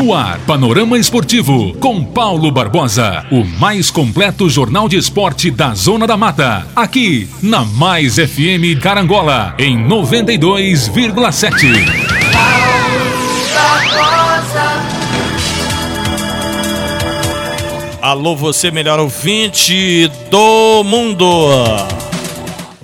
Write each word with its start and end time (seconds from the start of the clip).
No 0.00 0.14
ar, 0.14 0.40
Panorama 0.46 0.98
Esportivo, 0.98 1.74
com 1.74 2.02
Paulo 2.02 2.50
Barbosa. 2.50 3.26
O 3.30 3.44
mais 3.44 3.90
completo 3.90 4.48
jornal 4.48 4.88
de 4.88 4.96
esporte 4.96 5.50
da 5.50 5.74
Zona 5.74 6.06
da 6.06 6.16
Mata. 6.16 6.66
Aqui, 6.74 7.28
na 7.42 7.66
Mais 7.66 8.14
FM 8.14 8.80
Carangola, 8.80 9.54
em 9.58 9.76
92,7. 9.86 11.66
Alô, 18.00 18.34
você 18.34 18.70
melhor 18.70 18.98
ouvinte 18.98 20.10
do 20.30 20.82
mundo. 20.82 21.26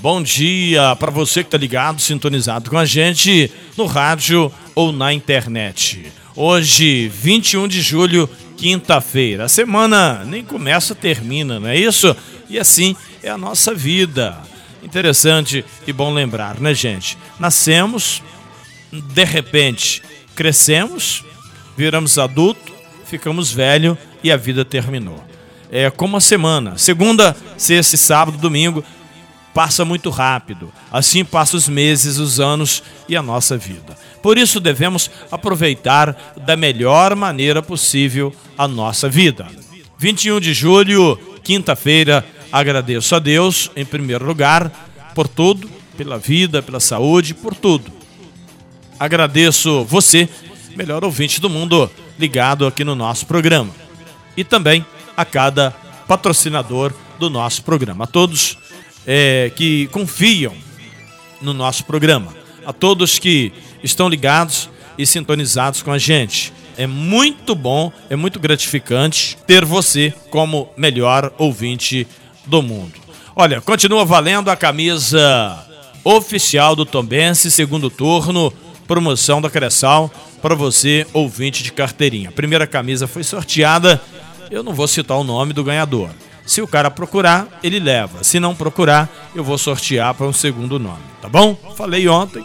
Bom 0.02 0.22
dia 0.22 0.94
para 0.96 1.10
você 1.10 1.42
que 1.42 1.48
tá 1.48 1.56
ligado, 1.56 1.98
sintonizado 1.98 2.68
com 2.68 2.76
a 2.76 2.84
gente 2.84 3.50
no 3.74 3.86
rádio 3.86 4.52
ou 4.74 4.92
na 4.92 5.14
internet. 5.14 6.12
Hoje, 6.38 7.08
21 7.08 7.66
de 7.66 7.80
julho, 7.80 8.28
quinta-feira. 8.58 9.46
A 9.46 9.48
semana 9.48 10.22
nem 10.26 10.44
começa, 10.44 10.94
termina, 10.94 11.58
não 11.58 11.66
é 11.66 11.78
isso? 11.78 12.14
E 12.46 12.58
assim 12.58 12.94
é 13.22 13.30
a 13.30 13.38
nossa 13.38 13.74
vida. 13.74 14.36
Interessante 14.82 15.64
e 15.86 15.92
bom 15.94 16.12
lembrar, 16.12 16.60
né, 16.60 16.74
gente? 16.74 17.16
Nascemos, 17.40 18.22
de 18.92 19.24
repente 19.24 20.02
crescemos, 20.34 21.24
viramos 21.74 22.18
adulto, 22.18 22.70
ficamos 23.06 23.50
velho 23.50 23.96
e 24.22 24.30
a 24.30 24.36
vida 24.36 24.62
terminou. 24.62 25.24
É 25.72 25.88
como 25.88 26.18
a 26.18 26.20
semana. 26.20 26.76
Segunda, 26.76 27.34
sexta 27.56 27.96
sábado, 27.96 28.36
domingo 28.36 28.84
passa 29.54 29.86
muito 29.86 30.10
rápido. 30.10 30.70
Assim 30.92 31.24
passam 31.24 31.56
os 31.56 31.66
meses, 31.66 32.18
os 32.18 32.38
anos 32.38 32.82
e 33.08 33.16
a 33.16 33.22
nossa 33.22 33.56
vida. 33.56 33.96
Por 34.22 34.38
isso 34.38 34.60
devemos 34.60 35.10
aproveitar 35.30 36.34
da 36.44 36.56
melhor 36.56 37.14
maneira 37.14 37.62
possível 37.62 38.34
a 38.56 38.66
nossa 38.66 39.08
vida. 39.08 39.46
21 39.98 40.40
de 40.40 40.52
julho, 40.52 41.18
quinta-feira, 41.42 42.24
agradeço 42.50 43.14
a 43.14 43.18
Deus, 43.18 43.70
em 43.76 43.84
primeiro 43.84 44.24
lugar, 44.24 44.70
por 45.14 45.28
tudo, 45.28 45.70
pela 45.96 46.18
vida, 46.18 46.62
pela 46.62 46.80
saúde, 46.80 47.34
por 47.34 47.54
tudo. 47.54 47.90
Agradeço 48.98 49.84
você, 49.84 50.28
melhor 50.74 51.04
ouvinte 51.04 51.40
do 51.40 51.48
mundo, 51.48 51.90
ligado 52.18 52.66
aqui 52.66 52.84
no 52.84 52.94
nosso 52.94 53.26
programa. 53.26 53.70
E 54.36 54.44
também 54.44 54.84
a 55.16 55.24
cada 55.24 55.70
patrocinador 56.06 56.92
do 57.18 57.30
nosso 57.30 57.62
programa. 57.62 58.04
A 58.04 58.06
todos 58.06 58.58
é, 59.06 59.50
que 59.54 59.86
confiam 59.88 60.54
no 61.40 61.52
nosso 61.52 61.84
programa, 61.84 62.34
a 62.64 62.72
todos 62.72 63.18
que 63.18 63.52
estão 63.82 64.08
ligados 64.08 64.68
e 64.98 65.06
sintonizados 65.06 65.82
com 65.82 65.92
a 65.92 65.98
gente. 65.98 66.52
É 66.76 66.86
muito 66.86 67.54
bom, 67.54 67.90
é 68.10 68.16
muito 68.16 68.38
gratificante 68.38 69.36
ter 69.46 69.64
você 69.64 70.12
como 70.30 70.68
melhor 70.76 71.32
ouvinte 71.38 72.06
do 72.44 72.62
mundo. 72.62 72.92
Olha, 73.34 73.60
continua 73.60 74.04
valendo 74.04 74.50
a 74.50 74.56
camisa 74.56 75.66
oficial 76.04 76.76
do 76.76 76.86
Tombense, 76.86 77.50
segundo 77.50 77.90
turno, 77.90 78.52
promoção 78.86 79.40
da 79.40 79.50
Cressal, 79.50 80.10
para 80.40 80.54
você, 80.54 81.06
ouvinte 81.12 81.62
de 81.62 81.72
carteirinha. 81.72 82.28
A 82.28 82.32
primeira 82.32 82.66
camisa 82.66 83.06
foi 83.06 83.24
sorteada, 83.24 84.00
eu 84.50 84.62
não 84.62 84.72
vou 84.72 84.86
citar 84.86 85.16
o 85.18 85.24
nome 85.24 85.52
do 85.52 85.64
ganhador. 85.64 86.10
Se 86.46 86.62
o 86.62 86.68
cara 86.68 86.90
procurar, 86.90 87.58
ele 87.62 87.80
leva. 87.80 88.22
Se 88.22 88.38
não 88.38 88.54
procurar, 88.54 89.10
eu 89.34 89.42
vou 89.42 89.58
sortear 89.58 90.14
para 90.14 90.26
um 90.26 90.32
segundo 90.32 90.78
nome, 90.78 91.02
tá 91.20 91.28
bom? 91.28 91.56
Falei 91.76 92.06
ontem, 92.08 92.44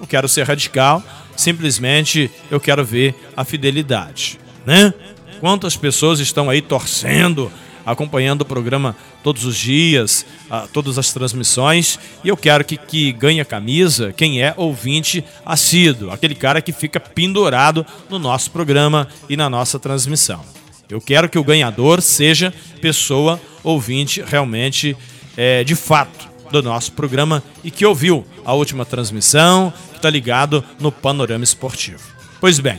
não 0.00 0.06
quero 0.06 0.26
ser 0.26 0.46
radical, 0.46 1.02
simplesmente 1.36 2.30
eu 2.50 2.58
quero 2.58 2.84
ver 2.84 3.14
a 3.36 3.44
fidelidade, 3.44 4.40
né? 4.64 4.94
Quantas 5.40 5.76
pessoas 5.76 6.20
estão 6.20 6.50
aí 6.50 6.62
torcendo, 6.62 7.52
acompanhando 7.84 8.42
o 8.42 8.46
programa 8.46 8.96
todos 9.22 9.44
os 9.44 9.56
dias, 9.56 10.24
todas 10.72 10.98
as 10.98 11.12
transmissões, 11.12 11.98
e 12.24 12.28
eu 12.28 12.36
quero 12.36 12.64
que, 12.64 12.76
que 12.76 13.12
ganhe 13.12 13.40
a 13.40 13.44
camisa 13.44 14.12
quem 14.14 14.42
é 14.42 14.54
ouvinte 14.56 15.24
assíduo, 15.44 16.10
aquele 16.10 16.34
cara 16.34 16.62
que 16.62 16.72
fica 16.72 16.98
pendurado 16.98 17.84
no 18.08 18.18
nosso 18.18 18.50
programa 18.50 19.06
e 19.28 19.36
na 19.36 19.48
nossa 19.48 19.78
transmissão. 19.78 20.44
Eu 20.88 21.00
quero 21.00 21.28
que 21.28 21.38
o 21.38 21.44
ganhador 21.44 22.02
seja 22.02 22.52
pessoa 22.80 23.40
ouvinte 23.62 24.22
realmente 24.26 24.96
é, 25.36 25.62
de 25.62 25.76
fato 25.76 26.29
do 26.50 26.62
nosso 26.62 26.92
programa 26.92 27.42
e 27.62 27.70
que 27.70 27.86
ouviu 27.86 28.26
a 28.44 28.52
última 28.52 28.84
transmissão, 28.84 29.72
que 29.90 29.96
está 29.96 30.10
ligado 30.10 30.64
no 30.78 30.90
Panorama 30.90 31.44
Esportivo. 31.44 32.02
Pois 32.40 32.58
bem, 32.58 32.78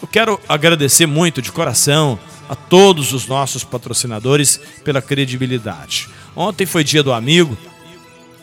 eu 0.00 0.08
quero 0.08 0.40
agradecer 0.48 1.06
muito 1.06 1.42
de 1.42 1.52
coração 1.52 2.18
a 2.48 2.54
todos 2.54 3.12
os 3.12 3.26
nossos 3.26 3.64
patrocinadores 3.64 4.60
pela 4.84 5.02
credibilidade. 5.02 6.08
Ontem 6.34 6.64
foi 6.66 6.82
dia 6.82 7.02
do 7.02 7.12
amigo, 7.12 7.56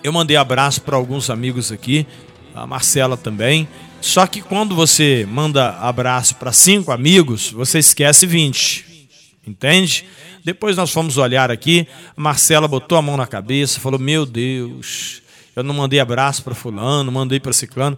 eu 0.03 0.13
mandei 0.13 0.37
abraço 0.37 0.81
para 0.81 0.95
alguns 0.95 1.29
amigos 1.29 1.71
aqui, 1.71 2.05
a 2.53 2.67
Marcela 2.67 3.17
também, 3.17 3.67
só 3.99 4.27
que 4.27 4.41
quando 4.41 4.75
você 4.75 5.27
manda 5.29 5.71
abraço 5.79 6.35
para 6.35 6.51
cinco 6.51 6.91
amigos, 6.91 7.51
você 7.51 7.79
esquece 7.79 8.27
20. 8.27 8.94
Entende? 9.47 10.05
Depois 10.43 10.75
nós 10.75 10.91
fomos 10.91 11.17
olhar 11.17 11.51
aqui, 11.51 11.87
Marcela 12.15 12.67
botou 12.67 12.97
a 12.97 13.01
mão 13.01 13.15
na 13.15 13.27
cabeça, 13.27 13.79
falou: 13.79 13.99
Meu 13.99 14.25
Deus, 14.25 15.21
eu 15.55 15.63
não 15.63 15.73
mandei 15.73 15.99
abraço 15.99 16.43
para 16.43 16.55
Fulano, 16.55 17.11
mandei 17.11 17.39
para 17.39 17.53
Ciclano. 17.53 17.97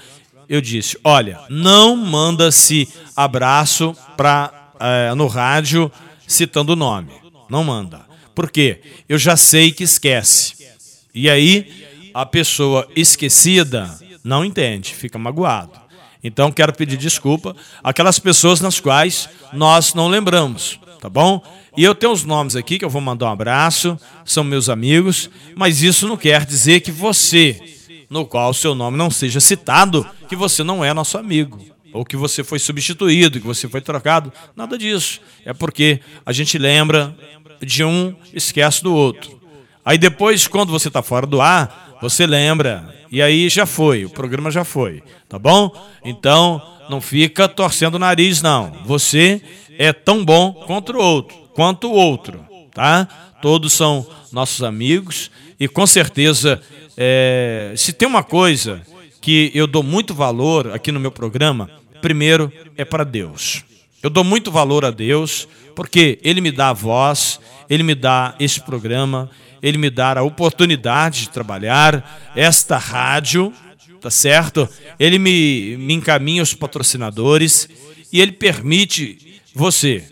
Eu 0.50 0.62
disse: 0.62 0.98
Olha, 1.04 1.40
não 1.50 1.96
manda-se 1.96 2.88
abraço 3.16 3.96
pra, 4.16 4.72
é, 4.80 5.14
no 5.16 5.28
rádio 5.28 5.92
citando 6.28 6.74
o 6.74 6.76
nome. 6.76 7.12
Não 7.50 7.64
manda. 7.64 8.06
Por 8.36 8.52
quê? 8.52 8.82
Eu 9.08 9.18
já 9.18 9.36
sei 9.36 9.72
que 9.72 9.84
esquece. 9.84 10.68
E 11.14 11.30
aí, 11.30 11.88
a 12.14 12.26
pessoa 12.26 12.88
esquecida 12.96 13.98
não 14.24 14.44
entende, 14.44 14.94
fica 14.94 15.18
magoado. 15.18 15.72
Então 16.24 16.52
quero 16.52 16.74
pedir 16.74 16.98
desculpa 16.98 17.56
àquelas 17.84 18.20
pessoas 18.20 18.60
nas 18.60 18.80
quais 18.80 19.30
nós 19.54 19.94
não 19.94 20.08
lembramos, 20.08 20.80
tá 21.00 21.10
bom? 21.10 21.42
E 21.76 21.84
eu 21.84 21.94
tenho 21.96 22.12
os 22.12 22.24
nomes 22.24 22.56
aqui 22.56 22.80
que 22.80 22.86
eu 22.86 22.90
vou 22.90 23.02
mandar 23.02 23.28
um 23.28 23.32
abraço, 23.32 24.00
são 24.26 24.44
meus 24.44 24.70
amigos, 24.70 25.30
mas 25.56 25.82
isso 25.82 26.08
não 26.08 26.18
quer 26.18 26.46
dizer 26.46 26.82
que 26.82 26.92
você, 26.92 27.60
no 28.10 28.26
qual 28.26 28.50
o 28.50 28.54
seu 28.54 28.74
nome 28.74 28.98
não 28.98 29.10
seja 29.10 29.40
citado, 29.40 30.06
que 30.28 30.36
você 30.36 30.64
não 30.64 30.84
é 30.84 30.94
nosso 30.94 31.18
amigo, 31.18 31.60
ou 31.94 32.06
que 32.06 32.16
você 32.16 32.44
foi 32.44 32.60
substituído, 32.60 33.40
que 33.40 33.46
você 33.46 33.68
foi 33.68 33.82
trocado, 33.82 34.32
nada 34.56 34.78
disso. 34.78 35.22
É 35.46 35.54
porque 35.54 36.00
a 36.26 36.32
gente 36.32 36.58
lembra 36.58 37.16
de 37.62 37.84
um, 37.84 38.16
esquece 38.34 38.84
do 38.84 38.94
outro. 38.94 39.40
Aí 39.84 39.98
depois, 39.98 40.48
quando 40.48 40.72
você 40.72 40.90
está 40.90 41.02
fora 41.02 41.26
do 41.26 41.40
ar, 41.42 41.98
você 42.02 42.28
lembra 42.28 42.94
e 43.12 43.22
aí 43.22 43.50
já 43.50 43.66
foi, 43.66 44.06
o 44.06 44.10
programa 44.10 44.52
já 44.52 44.64
foi, 44.64 45.02
tá 45.30 45.40
bom? 45.40 45.72
Então, 46.04 46.62
não 46.90 47.02
fica 47.02 47.48
torcendo 47.48 47.96
o 47.96 48.00
nariz, 48.00 48.42
não. 48.42 48.72
Você 48.86 49.42
é 49.78 49.94
tão 49.94 50.24
bom 50.24 50.54
quanto 50.66 50.94
o 50.94 51.00
outro, 51.00 51.38
quanto 51.54 51.88
o 51.90 51.94
outro, 51.94 52.46
tá? 52.74 53.08
Todos 53.42 53.74
são 53.74 54.06
nossos 54.32 54.64
amigos 54.64 55.32
e 55.60 55.68
com 55.68 55.86
certeza, 55.86 56.62
é, 56.96 57.74
se 57.76 57.94
tem 57.94 58.08
uma 58.08 58.24
coisa 58.24 58.82
que 59.22 59.52
eu 59.54 59.68
dou 59.68 59.84
muito 59.84 60.14
valor 60.14 60.72
aqui 60.74 60.92
no 60.92 61.00
meu 61.00 61.12
programa, 61.12 61.70
primeiro 62.02 62.52
é 62.76 62.86
para 62.86 63.04
Deus. 63.04 63.64
Eu 64.02 64.10
dou 64.10 64.24
muito 64.24 64.52
valor 64.52 64.86
a 64.86 64.92
Deus 64.92 65.48
porque 65.76 66.20
Ele 66.24 66.42
me 66.42 66.52
dá 66.52 66.70
a 66.70 66.74
voz, 66.74 67.40
Ele 67.70 67.84
me 67.84 67.96
dá 67.96 68.36
esse 68.40 68.62
programa, 68.62 69.30
ele 69.62 69.78
me 69.78 69.90
dar 69.90 70.18
a 70.18 70.24
oportunidade 70.24 71.22
de 71.22 71.30
trabalhar 71.30 72.32
esta 72.36 72.78
rádio, 72.78 73.54
tá 74.00 74.10
certo? 74.10 74.70
Ele 75.00 75.18
me, 75.18 75.76
me 75.78 75.94
encaminha 75.94 76.44
os 76.44 76.54
patrocinadores 76.54 77.68
e 78.12 78.22
ele 78.22 78.32
permite 78.32 79.42
você, 79.54 80.04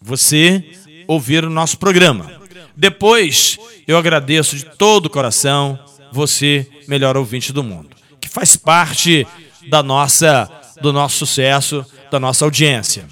você 0.00 0.64
ouvir 1.06 1.44
o 1.44 1.50
nosso 1.50 1.78
programa. 1.78 2.40
Depois, 2.76 3.58
eu 3.86 3.96
agradeço 3.98 4.56
de 4.56 4.64
todo 4.64 5.06
o 5.06 5.10
coração 5.10 5.78
você, 6.12 6.66
melhor 6.88 7.16
ouvinte 7.16 7.52
do 7.52 7.62
mundo, 7.62 7.90
que 8.20 8.28
faz 8.28 8.56
parte 8.56 9.26
da 9.68 9.82
nossa 9.82 10.50
do 10.80 10.92
nosso 10.92 11.26
sucesso, 11.26 11.84
da 12.10 12.18
nossa 12.18 12.44
audiência. 12.44 13.06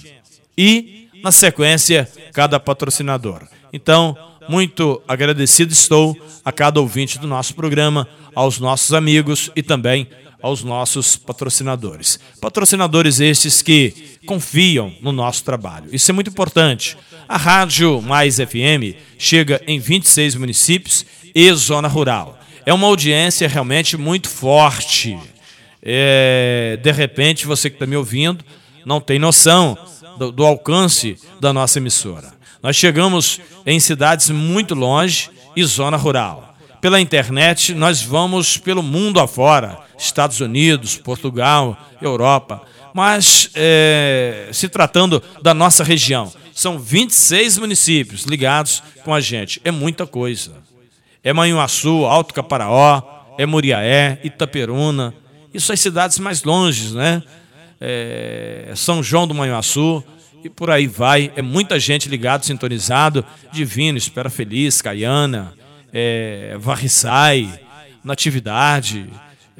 E, 0.57 1.09
na 1.23 1.31
sequência, 1.31 2.11
cada 2.33 2.59
patrocinador. 2.59 3.47
Então, 3.73 4.17
muito 4.49 5.03
agradecido 5.07 5.73
estou 5.73 6.17
a 6.45 6.51
cada 6.51 6.81
ouvinte 6.81 7.19
do 7.19 7.27
nosso 7.27 7.55
programa, 7.55 8.09
aos 8.35 8.59
nossos 8.59 8.95
amigos 8.95 9.51
e 9.55 9.63
também 9.63 10.09
aos 10.43 10.63
nossos 10.63 11.17
patrocinadores. 11.17 12.19
Patrocinadores 12.41 13.21
estes 13.21 13.63
que 13.63 14.19
confiam 14.27 14.93
no 15.01 15.13
nosso 15.13 15.45
trabalho. 15.45 15.89
Isso 15.93 16.11
é 16.11 16.15
muito 16.15 16.31
importante. 16.31 16.97
A 17.29 17.37
Rádio 17.37 18.01
Mais 18.01 18.37
FM 18.37 18.97
chega 19.19 19.61
em 19.67 19.79
26 19.79 20.37
municípios 20.37 21.05
e 21.35 21.53
zona 21.53 21.89
rural. 21.89 22.39
É 22.65 22.73
uma 22.73 22.87
audiência 22.87 23.49
realmente 23.49 23.97
muito 23.97 24.29
forte. 24.29 25.19
É, 25.83 26.79
de 26.83 26.93
repente, 26.93 27.47
você 27.47 27.71
que 27.71 27.77
está 27.77 27.87
me 27.87 27.97
ouvindo 27.97 28.45
não 28.85 29.01
tem 29.01 29.19
noção 29.19 29.77
do, 30.19 30.31
do 30.33 30.45
alcance 30.45 31.17
da 31.41 31.53
nossa 31.53 31.79
emissora. 31.79 32.33
Nós 32.63 32.77
chegamos 32.77 33.41
em 33.65 33.79
cidades 33.79 34.31
muito 34.31 34.75
longe 34.75 35.31
e 35.55 35.65
zona 35.65 35.97
rural. 35.97 36.57
Pela 36.81 37.01
internet, 37.01 37.75
nós 37.75 38.03
vamos 38.03 38.57
pelo 38.57 38.83
mundo 38.83 39.21
afora 39.21 39.88
Estados 39.99 40.41
Unidos, 40.41 40.97
Portugal, 40.97 41.77
Europa. 42.01 42.63
Mas, 42.95 43.51
é, 43.55 44.49
se 44.53 44.69
tratando 44.69 45.23
da 45.43 45.53
nossa 45.53 45.85
região, 45.85 46.33
são 46.55 46.79
26 46.79 47.59
municípios 47.59 48.23
ligados 48.23 48.83
com 49.05 49.13
a 49.13 49.21
gente. 49.21 49.61
É 49.65 49.71
muita 49.71 50.07
coisa. 50.07 50.53
É 51.23 51.33
Manhuaçu, 51.33 52.05
Alto 52.07 52.33
Caparaó, 52.33 53.03
é 53.37 53.45
Muriaé, 53.45 54.19
Itaperuna. 54.25 55.15
Isso 55.53 55.73
as 55.73 55.81
cidades 55.81 56.19
mais 56.19 56.43
longes, 56.43 56.93
né? 56.93 57.23
É, 57.81 58.73
São 58.75 59.03
João 59.03 59.27
do 59.27 59.35
Manhuaçu, 59.35 60.03
e 60.43 60.49
por 60.49 60.71
aí 60.71 60.87
vai. 60.87 61.33
É 61.37 61.43
muita 61.43 61.79
gente 61.79 62.09
ligado, 62.09 62.45
sintonizado. 62.45 63.25
Divino, 63.53 63.99
Espera 63.99 64.31
Feliz, 64.31 64.81
Caiana, 64.81 65.55
é, 65.93 66.57
Varriçai, 66.59 67.61
Natividade, 68.03 69.09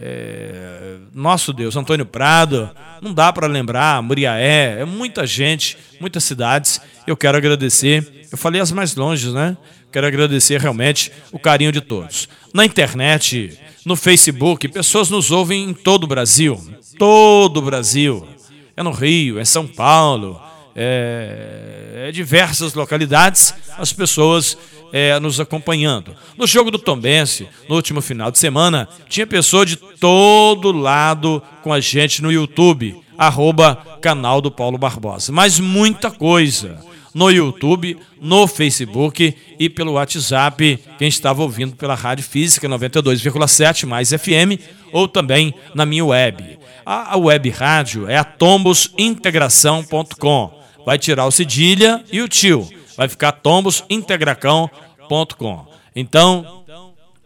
é, 0.01 0.97
nosso 1.13 1.53
Deus, 1.53 1.77
Antônio 1.77 2.07
Prado, 2.07 2.71
não 3.03 3.13
dá 3.13 3.33
para 3.33 3.47
lembrar, 3.47 4.01
Muriaé, 4.03 4.81
é 4.81 4.85
muita 4.85 5.27
gente, 5.27 5.77
muitas 6.01 6.23
cidades. 6.23 6.81
Eu 7.07 7.17
quero 7.17 7.37
agradecer, 7.37 8.27
eu 8.31 8.39
falei 8.39 8.61
as 8.61 8.71
mais 8.71 8.95
longes, 8.95 9.33
né? 9.33 9.57
Quero 9.91 10.07
agradecer 10.07 10.61
realmente 10.61 11.11
o 11.33 11.39
carinho 11.39 11.73
de 11.73 11.81
todos. 11.81 12.29
Na 12.55 12.65
internet, 12.65 13.59
no 13.85 13.97
Facebook, 13.97 14.69
pessoas 14.69 15.11
nos 15.11 15.31
ouvem 15.31 15.71
em 15.71 15.75
todo 15.75 16.05
o 16.05 16.07
Brasil, 16.07 16.61
todo 16.99 17.57
o 17.57 17.63
Brasil. 17.63 18.27
É 18.77 18.83
no 18.83 18.93
Rio, 18.93 19.41
é 19.41 19.45
São 19.45 19.67
Paulo, 19.67 20.41
é, 20.81 22.07
é 22.09 22.13
diversas 22.13 22.75
localidades, 22.75 23.53
as 23.77 23.93
pessoas 23.93 24.57
é, 24.93 25.19
nos 25.19 25.41
acompanhando. 25.41 26.15
No 26.37 26.47
jogo 26.47 26.71
do 26.71 26.79
Tombense, 26.79 27.49
no 27.69 27.75
último 27.75 28.01
final 28.01 28.31
de 28.31 28.39
semana, 28.39 28.89
tinha 29.09 29.27
pessoa 29.27 29.67
de 29.67 29.75
todo 29.77 30.71
lado 30.71 31.43
com 31.63 31.73
a 31.73 31.81
gente 31.81 32.23
no 32.23 32.31
YouTube, 32.31 32.97
arroba 33.19 33.75
canal 34.01 34.41
do 34.41 34.53
Paulo 34.53 34.79
Barbosa. 34.79 35.33
Mas 35.33 35.59
muita 35.59 36.13
coisa 36.13 36.79
no 37.13 37.29
YouTube, 37.31 37.99
no 38.21 38.47
Facebook 38.47 39.35
e 39.59 39.69
pelo 39.69 39.95
WhatsApp, 39.95 40.79
quem 40.97 41.09
estava 41.09 41.43
ouvindo 41.43 41.75
pela 41.75 41.97
Rádio 41.97 42.25
Física 42.25 42.69
92,7 42.69 43.85
mais 43.87 44.11
FM 44.11 44.63
ou 44.93 45.09
também 45.09 45.53
na 45.75 45.85
minha 45.85 46.05
web. 46.05 46.57
A 46.87 47.19
web 47.19 47.51
rádio 47.51 48.09
é 48.09 48.17
a 48.17 48.23
tombosintegração.com. 48.25 50.58
Vai 50.89 50.99
tirar 50.99 51.27
o 51.27 51.31
cedilha 51.31 52.03
e 52.11 52.23
o 52.23 52.29
tio 52.29 52.67
vai 52.97 53.11
ficar 53.11 53.33
tombosintegracão.com. 53.33 55.67
Então, 55.95 56.65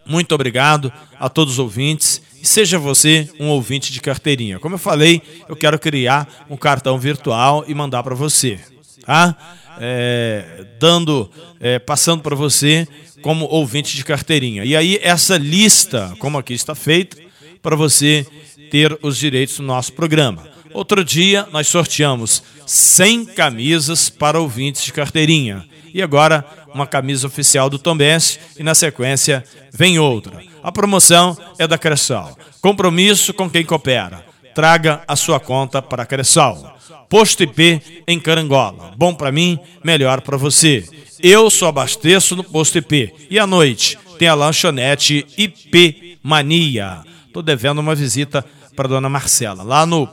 muito 0.05 0.35
obrigado 0.35 0.93
a 1.17 1.29
todos 1.29 1.53
os 1.53 1.61
ouvintes 1.61 2.21
seja 2.43 2.77
você 2.77 3.31
um 3.39 3.51
ouvinte 3.51 3.93
de 3.93 4.01
carteirinha. 4.01 4.59
Como 4.59 4.75
eu 4.75 4.81
falei, 4.81 5.23
eu 5.49 5.55
quero 5.55 5.79
criar 5.79 6.45
um 6.51 6.57
cartão 6.57 6.99
virtual 6.99 7.65
e 7.69 7.73
mandar 7.73 8.03
para 8.03 8.17
você, 8.17 8.59
tá? 9.07 9.37
É, 9.79 10.67
dando, 10.81 11.31
é, 11.61 11.79
passando 11.79 12.21
para 12.21 12.35
você 12.35 12.89
como 13.23 13.45
ouvinte 13.45 13.95
de 13.95 14.05
carteirinha. 14.05 14.65
E 14.65 14.75
aí 14.75 14.99
essa 15.01 15.39
lista, 15.39 16.17
como 16.19 16.37
aqui 16.37 16.53
está 16.53 16.75
feita, 16.75 17.17
para 17.63 17.77
você 17.77 18.27
ter 18.73 18.99
os 19.03 19.17
direitos 19.17 19.59
do 19.59 19.63
nosso 19.63 19.93
programa. 19.93 20.51
Outro 20.75 21.05
dia 21.05 21.47
nós 21.53 21.69
sorteamos 21.69 22.43
100 22.67 23.27
camisas 23.27 24.09
para 24.09 24.41
ouvintes 24.41 24.85
de 24.85 24.93
carteirinha. 24.93 25.65
E 25.93 26.01
agora 26.03 26.45
uma 26.75 26.87
camisa 26.87 27.27
oficial 27.27 27.69
do 27.69 27.79
Tombense 27.79 28.39
e 28.59 28.63
na 28.63 28.75
sequência 28.75 29.45
vem 29.73 29.99
outra. 29.99 30.41
A 30.63 30.73
promoção 30.73 31.37
é 31.59 31.67
da 31.67 31.77
Cressal. 31.77 32.37
Compromisso 32.61 33.35
com 33.35 33.51
quem 33.51 33.65
coopera. 33.65 34.25
Traga 34.55 35.03
a 35.07 35.17
sua 35.17 35.39
conta 35.39 35.83
para 35.83 36.05
a 36.05 36.07
Cressal. 36.07 36.79
Posto 37.09 37.43
IP 37.43 38.05
em 38.07 38.19
Carangola. 38.19 38.95
Bom 38.97 39.15
para 39.15 39.31
mim, 39.31 39.59
melhor 39.85 40.23
para 40.23 40.37
você. 40.37 40.89
Eu 41.23 41.51
só 41.51 41.69
abasteço 41.69 42.35
no 42.35 42.43
Posto 42.43 42.79
IP. 42.79 43.13
E 43.29 43.39
à 43.39 43.47
noite 43.47 43.99
tem 44.19 44.29
a 44.29 44.35
lanchonete 44.35 45.27
IP 45.37 46.19
Mania. 46.23 47.03
Estou 47.27 47.43
devendo 47.43 47.81
uma 47.81 47.95
visita 47.95 48.45
para 48.75 48.89
dona 48.89 49.09
Marcela, 49.09 49.63
lá 49.63 49.85
no 49.85 50.07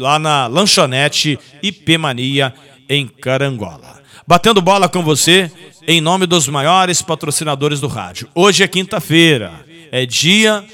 lá 0.00 0.18
na 0.18 0.46
lanchonete 0.46 1.38
IP 1.62 1.98
Mania 1.98 2.52
em 2.88 3.06
Carangola. 3.06 4.00
Batendo 4.26 4.62
bola 4.62 4.88
com 4.88 5.02
você 5.02 5.50
em 5.86 6.00
nome 6.00 6.26
dos 6.26 6.48
maiores 6.48 7.02
patrocinadores 7.02 7.80
do 7.80 7.86
rádio. 7.86 8.28
Hoje 8.34 8.62
é 8.62 8.68
quinta-feira, 8.68 9.52
é 9.92 10.06
dia 10.06 10.64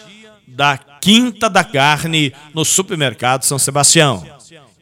da 0.47 0.79
Quinta 0.79 1.51
da 1.51 1.63
Carne 1.63 2.33
no 2.55 2.65
Supermercado 2.65 3.45
São 3.45 3.59
Sebastião. 3.59 4.25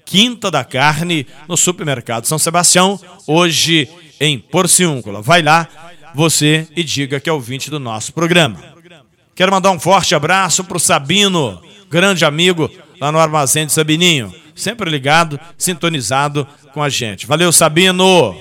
Quinta 0.04 0.50
da 0.50 0.62
Carne 0.62 1.26
no 1.48 1.56
Supermercado 1.56 2.26
São 2.26 2.38
Sebastião, 2.38 3.00
hoje 3.26 3.88
em 4.20 4.38
Porciúncula. 4.38 5.22
Vai 5.22 5.42
lá, 5.42 5.66
você, 6.14 6.68
e 6.76 6.84
diga 6.84 7.18
que 7.18 7.28
é 7.28 7.32
ouvinte 7.32 7.70
do 7.70 7.80
nosso 7.80 8.12
programa. 8.12 8.58
Quero 9.34 9.50
mandar 9.50 9.70
um 9.70 9.80
forte 9.80 10.14
abraço 10.14 10.62
para 10.62 10.76
o 10.76 10.80
Sabino, 10.80 11.60
grande 11.90 12.24
amigo 12.24 12.70
lá 13.00 13.10
no 13.10 13.18
Armazém 13.18 13.66
de 13.66 13.72
Sabininho. 13.72 14.34
Sempre 14.54 14.90
ligado, 14.90 15.38
sintonizado 15.58 16.46
com 16.72 16.82
a 16.82 16.88
gente. 16.88 17.26
Valeu, 17.26 17.52
Sabino! 17.52 18.34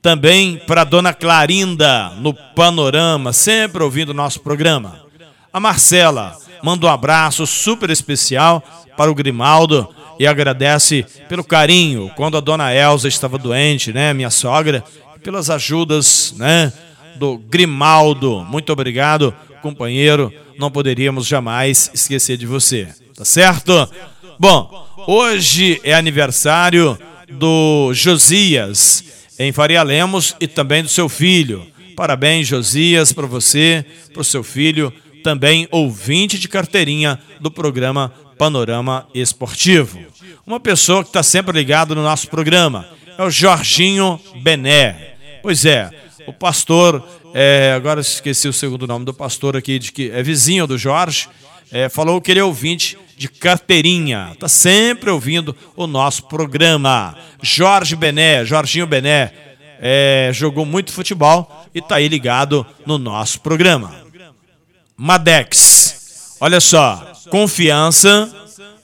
Também 0.00 0.60
para 0.66 0.84
dona 0.84 1.14
Clarinda, 1.14 2.10
no 2.18 2.34
Panorama, 2.34 3.32
sempre 3.32 3.82
ouvindo 3.82 4.10
o 4.10 4.14
nosso 4.14 4.40
programa. 4.40 5.00
A 5.52 5.60
Marcela 5.60 6.36
manda 6.62 6.86
um 6.86 6.90
abraço 6.90 7.46
super 7.46 7.90
especial 7.90 8.62
para 8.96 9.10
o 9.10 9.14
Grimaldo 9.14 9.88
e 10.18 10.26
agradece 10.26 11.04
pelo 11.28 11.44
carinho 11.44 12.10
quando 12.16 12.36
a 12.36 12.40
dona 12.40 12.74
Elza 12.74 13.08
estava 13.08 13.38
doente, 13.38 13.92
né, 13.92 14.12
minha 14.12 14.30
sogra, 14.30 14.82
pelas 15.22 15.50
ajudas, 15.50 16.34
né, 16.36 16.72
do 17.16 17.38
Grimaldo. 17.38 18.44
Muito 18.44 18.72
obrigado, 18.72 19.34
companheiro. 19.60 20.32
Não 20.58 20.70
poderíamos 20.70 21.26
jamais 21.26 21.90
esquecer 21.92 22.36
de 22.36 22.46
você. 22.46 22.88
Tá 23.14 23.24
certo? 23.24 23.88
Bom, 24.38 24.86
hoje 25.06 25.80
é 25.84 25.94
aniversário 25.94 26.98
do 27.30 27.92
Josias 27.94 29.04
em 29.38 29.52
Faria 29.52 29.82
Lemos 29.82 30.36
e 30.40 30.46
também 30.46 30.82
do 30.82 30.88
seu 30.88 31.08
filho. 31.08 31.66
Parabéns, 31.96 32.46
Josias, 32.48 33.12
para 33.12 33.26
você, 33.26 33.84
para 34.12 34.22
o 34.22 34.24
seu 34.24 34.42
filho, 34.42 34.92
também 35.22 35.68
ouvinte 35.70 36.38
de 36.38 36.48
carteirinha 36.48 37.18
do 37.40 37.50
programa 37.50 38.12
Panorama 38.38 39.06
Esportivo. 39.14 39.98
Uma 40.46 40.58
pessoa 40.58 41.02
que 41.02 41.10
está 41.10 41.22
sempre 41.22 41.56
ligado 41.56 41.94
no 41.94 42.02
nosso 42.02 42.28
programa 42.28 42.88
é 43.16 43.22
o 43.22 43.30
Jorginho 43.30 44.20
Bené. 44.42 45.14
Pois 45.42 45.64
é, 45.64 45.90
o 46.26 46.32
pastor, 46.32 47.06
é, 47.34 47.72
agora 47.74 48.00
esqueci 48.00 48.46
o 48.46 48.52
segundo 48.52 48.86
nome 48.86 49.04
do 49.04 49.14
pastor 49.14 49.56
aqui, 49.56 49.78
de 49.78 49.92
que 49.92 50.10
é 50.10 50.22
vizinho 50.22 50.66
do 50.66 50.76
Jorge, 50.76 51.28
é, 51.70 51.88
falou 51.88 52.20
que 52.20 52.30
ele 52.30 52.40
é 52.40 52.44
ouvinte 52.44 52.98
de 53.16 53.28
carteirinha, 53.28 54.30
está 54.32 54.48
sempre 54.48 55.10
ouvindo 55.10 55.56
o 55.74 55.86
nosso 55.86 56.24
programa. 56.24 57.16
Jorge 57.40 57.96
Bené, 57.96 58.44
Jorginho 58.44 58.86
Bené, 58.86 59.32
é, 59.80 60.30
jogou 60.32 60.66
muito 60.66 60.92
futebol 60.92 61.66
e 61.74 61.78
está 61.78 61.96
aí 61.96 62.08
ligado 62.08 62.66
no 62.84 62.98
nosso 62.98 63.40
programa. 63.40 63.94
Madex, 64.96 66.36
olha 66.40 66.60
só, 66.60 67.12
confiança, 67.30 68.30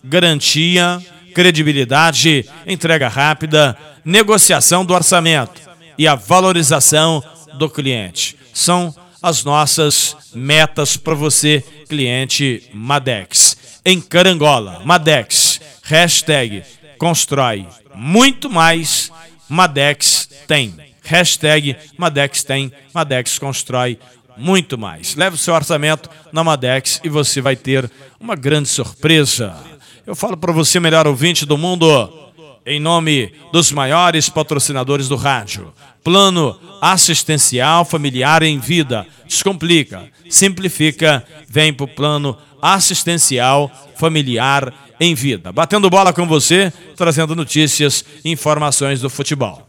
garantia, 0.02 1.00
credibilidade, 1.34 2.46
entrega 2.66 3.08
rápida, 3.08 3.76
negociação 4.04 4.84
do 4.84 4.94
orçamento 4.94 5.60
e 5.98 6.08
a 6.08 6.14
valorização 6.14 7.22
do 7.58 7.68
cliente. 7.68 8.36
São 8.54 8.94
as 9.22 9.44
nossas 9.44 10.16
metas 10.34 10.96
para 10.96 11.14
você, 11.14 11.62
cliente 11.88 12.62
Madex. 12.72 13.80
Em 13.84 14.00
Carangola, 14.00 14.82
Madex, 14.84 15.60
hashtag 15.82 16.62
constrói 16.98 17.66
muito 17.94 18.48
mais, 18.48 19.10
Madex 19.48 20.28
tem. 20.46 20.74
Hashtag 21.02 21.76
Madex 21.96 22.44
tem, 22.44 22.72
Madex 22.92 23.38
constrói 23.38 23.98
muito 24.36 24.78
mais. 24.78 25.16
Leve 25.16 25.36
o 25.36 25.38
seu 25.38 25.54
orçamento 25.54 26.08
na 26.32 26.44
Madex 26.44 27.00
e 27.02 27.08
você 27.08 27.40
vai 27.40 27.56
ter 27.56 27.90
uma 28.20 28.36
grande 28.36 28.68
surpresa. 28.68 29.56
Eu 30.06 30.14
falo 30.14 30.36
para 30.36 30.52
você, 30.52 30.78
melhor 30.78 31.06
ouvinte 31.06 31.44
do 31.44 31.58
mundo, 31.58 31.86
em 32.66 32.80
nome 32.80 33.32
dos 33.52 33.72
maiores 33.72 34.28
patrocinadores 34.28 35.08
do 35.08 35.16
rádio. 35.16 35.72
Plano 36.02 36.58
assistencial 36.80 37.84
familiar 37.84 38.42
em 38.42 38.58
vida. 38.58 39.06
Descomplica, 39.26 40.10
simplifica, 40.28 41.24
vem 41.48 41.72
para 41.72 41.84
o 41.84 41.88
plano 41.88 42.36
assistencial 42.62 43.70
familiar 43.96 44.72
em 45.00 45.14
vida. 45.14 45.52
Batendo 45.52 45.90
bola 45.90 46.12
com 46.12 46.26
você, 46.26 46.72
trazendo 46.96 47.36
notícias 47.36 48.04
e 48.24 48.30
informações 48.30 49.00
do 49.00 49.10
futebol. 49.10 49.66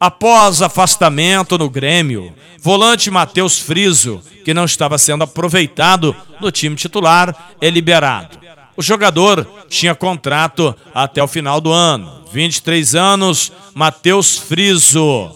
Após 0.00 0.62
afastamento 0.62 1.58
no 1.58 1.68
Grêmio, 1.68 2.32
volante 2.60 3.10
Matheus 3.10 3.58
Friso, 3.58 4.22
que 4.44 4.54
não 4.54 4.64
estava 4.64 4.96
sendo 4.96 5.24
aproveitado 5.24 6.14
no 6.40 6.52
time 6.52 6.76
titular, 6.76 7.52
é 7.60 7.68
liberado. 7.68 8.38
O 8.78 8.82
jogador 8.82 9.44
tinha 9.68 9.92
contrato 9.92 10.72
até 10.94 11.20
o 11.20 11.26
final 11.26 11.60
do 11.60 11.72
ano. 11.72 12.22
23 12.32 12.94
anos, 12.94 13.50
Matheus 13.74 14.38
Friso, 14.38 15.34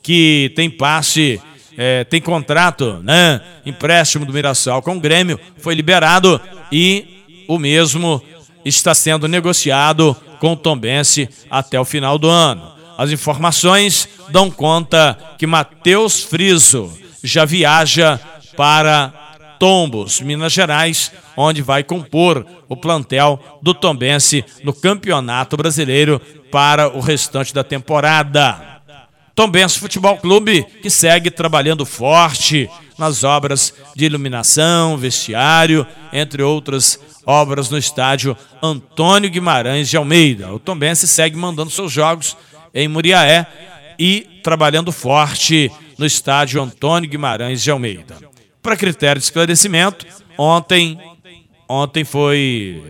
que 0.00 0.52
tem 0.54 0.70
passe, 0.70 1.42
é, 1.76 2.04
tem 2.04 2.20
contrato, 2.20 3.00
né? 3.02 3.40
Empréstimo 3.66 4.24
do 4.24 4.32
Mirassol 4.32 4.80
com 4.82 4.96
o 4.96 5.00
Grêmio, 5.00 5.40
foi 5.58 5.74
liberado 5.74 6.40
e 6.70 7.24
o 7.48 7.58
mesmo 7.58 8.22
está 8.64 8.94
sendo 8.94 9.26
negociado 9.26 10.16
com 10.38 10.52
o 10.52 10.56
Tombense 10.56 11.28
até 11.50 11.80
o 11.80 11.84
final 11.84 12.16
do 12.16 12.28
ano. 12.28 12.70
As 12.96 13.10
informações 13.10 14.08
dão 14.28 14.48
conta 14.48 15.18
que 15.36 15.46
Matheus 15.46 16.22
Friso 16.22 16.96
já 17.20 17.44
viaja 17.44 18.20
para 18.56 19.12
Tombos, 19.58 20.20
Minas 20.20 20.52
Gerais, 20.52 21.12
onde 21.36 21.62
vai 21.62 21.82
compor 21.82 22.46
o 22.68 22.76
plantel 22.76 23.40
do 23.62 23.74
Tombense 23.74 24.44
no 24.62 24.72
Campeonato 24.72 25.56
Brasileiro 25.56 26.20
para 26.50 26.88
o 26.88 27.00
restante 27.00 27.52
da 27.52 27.64
temporada. 27.64 28.80
Tombense 29.34 29.78
Futebol 29.78 30.16
Clube 30.16 30.64
que 30.80 30.88
segue 30.88 31.30
trabalhando 31.30 31.84
forte 31.84 32.70
nas 32.98 33.22
obras 33.22 33.74
de 33.94 34.06
iluminação, 34.06 34.96
vestiário, 34.96 35.86
entre 36.12 36.42
outras 36.42 36.98
obras 37.26 37.68
no 37.68 37.76
estádio 37.76 38.36
Antônio 38.62 39.28
Guimarães 39.28 39.90
de 39.90 39.96
Almeida. 39.96 40.52
O 40.54 40.58
Tombense 40.58 41.06
segue 41.06 41.36
mandando 41.36 41.70
seus 41.70 41.92
jogos 41.92 42.36
em 42.72 42.88
Muriaé 42.88 43.46
e 43.98 44.40
trabalhando 44.42 44.92
forte 44.92 45.70
no 45.98 46.06
estádio 46.06 46.62
Antônio 46.62 47.10
Guimarães 47.10 47.62
de 47.62 47.70
Almeida. 47.70 48.16
Para 48.66 48.76
critério 48.76 49.20
de 49.20 49.24
esclarecimento, 49.24 50.04
ontem, 50.36 50.98
ontem 51.68 52.02
foi 52.02 52.82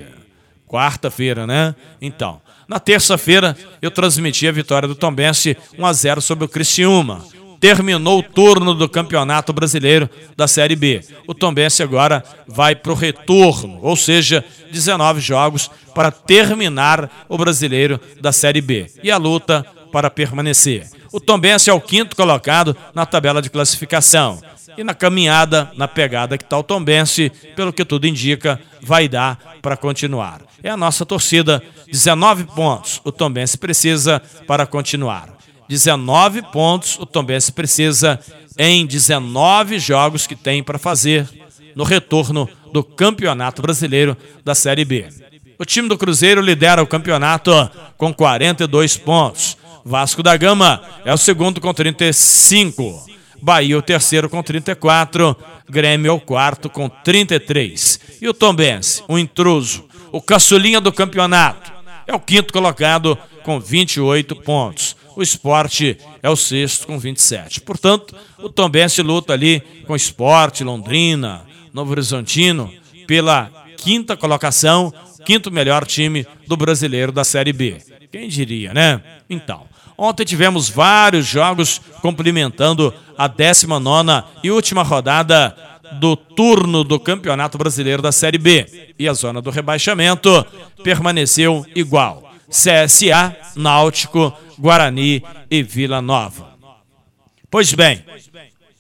quarta-feira, 0.66 1.47
né? 1.47 1.75
Então, 2.00 2.40
na 2.66 2.80
terça-feira 2.80 3.54
eu 3.83 3.90
transmiti 3.90 4.49
a 4.49 4.52
vitória 4.52 4.88
do 4.88 4.95
Tombense 4.95 5.54
1 5.78 5.85
a 5.85 5.92
0 5.92 6.23
sobre 6.23 6.47
o 6.47 6.49
Criciúma. 6.49 7.23
Terminou 7.61 8.21
o 8.21 8.23
turno 8.23 8.73
do 8.73 8.88
Campeonato 8.88 9.52
Brasileiro 9.52 10.09
da 10.35 10.49
Série 10.49 10.76
B. 10.76 11.02
O 11.26 11.35
Tombense 11.35 11.83
agora 11.83 12.25
vai 12.49 12.75
para 12.75 12.92
o 12.92 12.97
retorno, 12.97 13.78
ou 13.83 13.97
seja, 13.97 14.42
19 14.73 15.21
jogos 15.21 15.71
para 15.95 16.11
terminar 16.11 17.26
o 17.28 17.37
Brasileiro 17.37 18.00
da 18.18 18.33
Série 18.33 18.62
B. 18.62 18.90
E 19.02 19.11
a 19.11 19.18
luta 19.18 19.62
para 19.92 20.09
permanecer. 20.09 20.88
O 21.12 21.21
Tombense 21.21 21.68
é 21.68 21.73
o 21.75 21.83
quinto 21.83 22.16
colocado 22.16 22.75
na 22.95 23.04
tabela 23.04 23.42
de 23.42 23.50
classificação. 23.50 24.40
E 24.76 24.85
na 24.85 24.95
caminhada, 24.95 25.71
na 25.76 25.88
pegada 25.88 26.37
que 26.37 26.45
está 26.45 26.59
o 26.59 26.62
Tombense, 26.62 27.30
pelo 27.54 27.73
que 27.73 27.85
tudo 27.85 28.06
indica, 28.06 28.61
vai 28.83 29.09
dar 29.09 29.56
para 29.62 29.76
continuar. 29.76 30.42
É 30.62 30.71
a 30.71 30.76
nossa 30.76 31.06
torcida, 31.06 31.62
19 31.90 32.45
pontos 32.45 33.00
o 33.04 33.11
Tombense 33.11 33.56
precisa 33.56 34.21
para 34.47 34.66
continuar. 34.66 35.37
19 35.68 36.42
pontos 36.52 36.99
o 36.99 37.06
Tombense 37.06 37.50
precisa 37.52 38.21
em 38.59 38.87
19 38.87 39.78
jogos 39.78 40.26
que 40.26 40.37
tem 40.37 40.62
para 40.62 40.78
fazer 40.78 41.28
no 41.75 41.85
retorno 41.85 42.49
do 42.73 42.83
Campeonato 42.83 43.62
Brasileiro 43.62 44.16
da 44.45 44.54
Série 44.54 44.85
B. 44.85 45.09
O 45.59 45.64
time 45.64 45.88
do 45.88 45.97
Cruzeiro 45.97 46.40
lidera 46.40 46.83
o 46.83 46.87
campeonato 46.87 47.50
com 47.97 48.12
42 48.12 48.97
pontos. 48.97 49.56
Vasco 49.85 50.23
da 50.23 50.37
Gama 50.37 50.83
é 51.04 51.14
o 51.14 51.16
segundo 51.16 51.61
com 51.61 51.73
35. 51.73 53.06
Bahia 53.46 53.78
o 53.78 53.82
terceiro 53.82 54.28
com 54.28 54.42
34. 54.42 55.36
Grêmio 55.70 56.08
é 56.08 56.12
o 56.12 56.18
quarto 56.18 56.68
com 56.68 56.88
33. 56.88 58.00
E 58.20 58.28
o 58.28 58.34
Tombense, 58.34 59.04
o 59.06 59.16
intruso, 59.16 59.84
o 60.10 60.20
caçulinha 60.20 60.80
do 60.80 60.92
campeonato, 60.92 61.72
é 62.08 62.12
o 62.12 62.18
quinto 62.18 62.52
colocado 62.52 63.16
com 63.44 63.60
28 63.60 64.34
pontos. 64.42 64.96
O 65.14 65.22
esporte 65.22 65.96
é 66.20 66.28
o 66.28 66.34
sexto 66.34 66.88
com 66.88 66.98
27. 66.98 67.60
Portanto, 67.60 68.16
o 68.36 68.48
Tombense 68.48 69.00
luta 69.00 69.32
ali 69.32 69.62
com 69.86 69.92
o 69.92 69.96
esporte, 69.96 70.64
Londrina, 70.64 71.46
Novo 71.72 71.92
Horizontino, 71.92 72.68
pela 73.06 73.48
quinta 73.76 74.16
colocação, 74.16 74.92
quinto 75.24 75.52
melhor 75.52 75.86
time 75.86 76.26
do 76.48 76.56
brasileiro 76.56 77.12
da 77.12 77.22
Série 77.22 77.52
B. 77.52 77.76
Quem 78.10 78.28
diria, 78.28 78.74
né? 78.74 79.00
Então, 79.30 79.68
Ontem 79.98 80.24
tivemos 80.24 80.68
vários 80.68 81.26
jogos 81.26 81.80
complementando 82.02 82.92
a 83.16 83.26
19 83.26 84.24
e 84.42 84.50
última 84.50 84.82
rodada 84.82 85.56
do 85.94 86.16
turno 86.16 86.84
do 86.84 87.00
Campeonato 87.00 87.56
Brasileiro 87.56 88.02
da 88.02 88.12
Série 88.12 88.38
B. 88.38 88.94
E 88.98 89.08
a 89.08 89.14
zona 89.14 89.40
do 89.40 89.50
rebaixamento 89.50 90.44
permaneceu 90.82 91.64
igual. 91.74 92.22
CSA, 92.48 93.36
Náutico, 93.56 94.32
Guarani 94.58 95.22
e 95.50 95.62
Vila 95.62 96.00
Nova. 96.00 96.54
Pois 97.50 97.72
bem, 97.72 98.04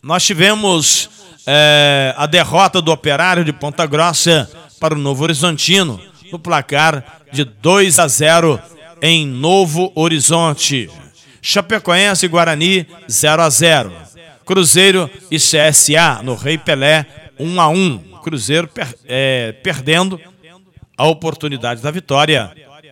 nós 0.02 0.24
tivemos 0.24 1.08
é, 1.46 2.14
a 2.16 2.26
derrota 2.26 2.82
do 2.82 2.92
Operário 2.92 3.44
de 3.44 3.52
Ponta 3.52 3.86
Grossa 3.86 4.50
para 4.78 4.94
o 4.94 4.98
Novo 4.98 5.24
Horizontino 5.24 6.00
no 6.30 6.38
placar 6.38 7.22
de 7.32 7.44
2 7.44 7.98
a 7.98 8.06
0 8.06 8.60
em 9.00 9.26
Novo 9.26 9.92
Horizonte. 9.94 10.90
Chapecoense 11.48 12.26
e 12.26 12.28
Guarani 12.28 12.84
0 13.08 13.40
a 13.40 13.48
0. 13.48 13.92
Cruzeiro 14.44 15.08
e 15.30 15.36
CSA 15.36 16.20
no 16.20 16.34
Rei 16.34 16.58
Pelé 16.58 17.06
1 17.38 17.60
a 17.60 17.68
1. 17.68 17.98
Cruzeiro 18.20 18.66
per, 18.66 18.92
é, 19.06 19.52
perdendo 19.62 20.20
a 20.98 21.06
oportunidade 21.06 21.80
da 21.80 21.92
vitória, 21.92 22.50